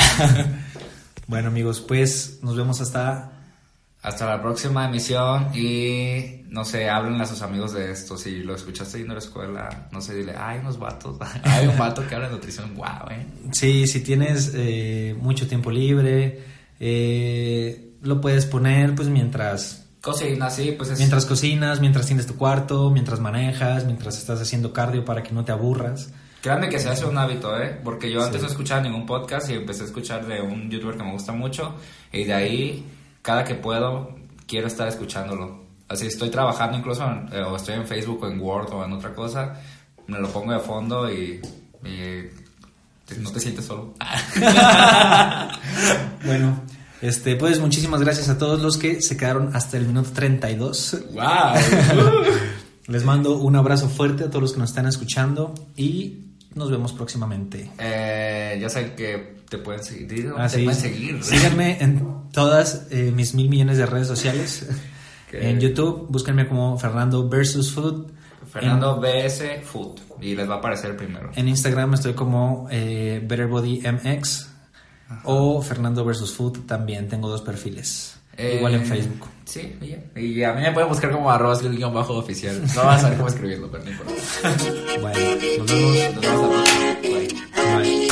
Bueno 1.27 1.47
amigos, 1.47 1.79
pues 1.81 2.39
nos 2.41 2.57
vemos 2.57 2.81
hasta... 2.81 3.31
Hasta 4.03 4.25
la 4.25 4.41
próxima 4.41 4.87
emisión 4.87 5.55
y 5.55 6.41
no 6.49 6.65
sé, 6.65 6.89
háblenle 6.89 7.21
a 7.23 7.27
sus 7.27 7.43
amigos 7.43 7.71
de 7.73 7.91
esto. 7.91 8.17
Si 8.17 8.39
lo 8.39 8.55
escuchaste 8.55 8.97
yendo 8.97 9.13
a 9.13 9.17
la 9.17 9.21
escuela, 9.23 9.87
no 9.91 10.01
sé, 10.01 10.15
dile, 10.15 10.33
hay 10.35 10.57
unos 10.57 10.79
vatos. 10.79 11.17
hay 11.43 11.67
un 11.67 11.77
vato 11.77 12.05
que 12.07 12.15
habla 12.15 12.27
de 12.27 12.33
nutrición, 12.33 12.73
wow, 12.75 13.11
eh. 13.11 13.27
Sí, 13.51 13.85
si 13.85 13.99
tienes 14.01 14.53
eh, 14.55 15.15
mucho 15.21 15.47
tiempo 15.47 15.69
libre, 15.69 16.43
eh, 16.83 17.93
lo 18.01 18.19
puedes 18.19 18.45
poner 18.47 18.95
pues 18.95 19.07
mientras 19.07 19.85
Cocina, 20.01 20.49
sí, 20.49 20.73
pues 20.75 20.89
es. 20.89 20.97
Mientras 20.97 21.27
cocinas, 21.27 21.79
mientras 21.79 22.07
tienes 22.07 22.25
tu 22.25 22.35
cuarto, 22.35 22.89
mientras 22.89 23.19
manejas, 23.19 23.85
mientras 23.85 24.17
estás 24.17 24.41
haciendo 24.41 24.73
cardio 24.73 25.05
para 25.05 25.21
que 25.21 25.31
no 25.31 25.45
te 25.45 25.51
aburras. 25.51 26.09
Créanme 26.41 26.69
que 26.69 26.79
se 26.79 26.89
hace 26.89 27.05
un 27.05 27.19
hábito, 27.19 27.55
¿eh? 27.61 27.79
Porque 27.83 28.11
yo 28.11 28.23
antes 28.23 28.41
Sí. 28.41 28.45
no 28.47 28.51
escuchaba 28.51 28.81
ningún 28.81 29.05
podcast 29.05 29.47
y 29.51 29.53
empecé 29.53 29.83
a 29.83 29.85
escuchar 29.85 30.25
de 30.25 30.41
un 30.41 30.71
youtuber 30.71 30.97
que 30.97 31.03
me 31.03 31.11
gusta 31.11 31.33
mucho. 31.33 31.75
Y 32.11 32.23
de 32.23 32.33
ahí, 32.33 32.83
cada 33.21 33.43
que 33.43 33.53
puedo, 33.53 34.15
quiero 34.47 34.65
estar 34.65 34.87
escuchándolo. 34.87 35.61
Así 35.87 36.07
estoy 36.07 36.31
trabajando 36.31 36.79
incluso, 36.79 37.05
en- 37.05 37.29
eh, 37.31 37.43
o 37.43 37.55
estoy 37.55 37.75
en 37.75 37.85
Facebook 37.85 38.23
o 38.23 38.27
en 38.27 38.39
Word 38.41 38.73
o 38.73 38.83
en 38.83 38.93
otra 38.93 39.13
cosa, 39.13 39.53
me 40.07 40.17
lo 40.17 40.29
pongo 40.29 40.51
de 40.53 40.59
fondo 40.59 41.11
y, 41.11 41.39
y 41.85 43.19
no 43.19 43.29
te 43.31 43.39
sientes 43.39 43.65
solo. 43.65 43.93
Bueno, 46.25 46.59
este, 47.01 47.35
pues 47.35 47.59
muchísimas 47.59 48.01
gracias 48.01 48.29
a 48.29 48.37
todos 48.37 48.61
los 48.61 48.77
que 48.77 49.01
se 49.01 49.17
quedaron 49.17 49.55
hasta 49.55 49.77
el 49.77 49.85
minuto 49.87 50.11
32. 50.13 50.97
¡Wow! 51.13 51.23
Les 52.87 53.03
mando 53.05 53.37
un 53.37 53.55
abrazo 53.55 53.89
fuerte 53.89 54.23
a 54.25 54.27
todos 54.29 54.41
los 54.41 54.53
que 54.53 54.59
nos 54.59 54.69
están 54.69 54.87
escuchando 54.87 55.53
y 55.75 56.25
nos 56.55 56.69
vemos 56.69 56.91
próximamente. 56.93 57.71
eh, 57.79 58.57
ya 58.61 58.69
saben 58.69 58.95
que 58.95 59.41
te 59.49 59.57
pueden 59.57 59.83
seguir. 59.83 60.25
¿no? 60.25 60.37
Así 60.37 60.57
te 60.57 60.63
pueden 60.63 60.79
seguir. 60.81 61.23
Síganme 61.23 61.77
en 61.81 62.29
todas 62.31 62.87
eh, 62.91 63.11
mis 63.15 63.33
mil 63.33 63.49
millones 63.49 63.77
de 63.77 63.85
redes 63.85 64.07
sociales. 64.07 64.67
En 65.31 65.59
YouTube, 65.61 66.07
búsquenme 66.09 66.47
como 66.47 66.77
Fernando 66.77 67.27
versus 67.29 67.71
Food. 67.71 68.11
Fernando 68.51 68.99
BS 68.99 69.61
Food. 69.63 69.99
Y 70.19 70.35
les 70.35 70.49
va 70.49 70.55
a 70.55 70.57
aparecer 70.57 70.97
primero. 70.97 71.31
En 71.35 71.47
Instagram 71.47 71.93
estoy 71.93 72.13
como 72.13 72.67
eh, 72.69 73.21
BetterBodyMX 73.25 74.50
o 75.23 75.61
Fernando 75.61 76.03
versus 76.05 76.33
Food 76.33 76.65
también. 76.65 77.07
Tengo 77.07 77.29
dos 77.29 77.41
perfiles. 77.41 78.15
Igual 78.37 78.75
en 78.75 78.81
Eh, 78.81 78.85
Facebook. 78.85 79.27
Sí, 79.45 79.75
bien. 79.79 80.09
Y 80.15 80.41
a 80.43 80.53
mí 80.53 80.61
me 80.61 80.71
pueden 80.71 80.87
buscar 80.89 81.11
como 81.11 81.29
arroz 81.29 81.61
el 81.63 81.75
guion 81.75 81.93
bajo 81.93 82.13
oficial. 82.17 82.61
No 82.75 82.83
vas 82.85 82.99
a 82.99 83.01
saber 83.01 83.17
cómo 83.17 83.27
escribirlo, 83.29 83.69
pero 83.69 83.83
no 83.83 83.91
importa. 83.91 84.13
Bueno, 85.01 85.19
nos 85.57 85.71
vemos. 85.71 86.15
Nos 86.15 86.21
vemos 86.21 86.49
la 86.49 87.01
próxima. 87.01 87.01
Bye. 87.01 87.27
Bye. 87.83 88.11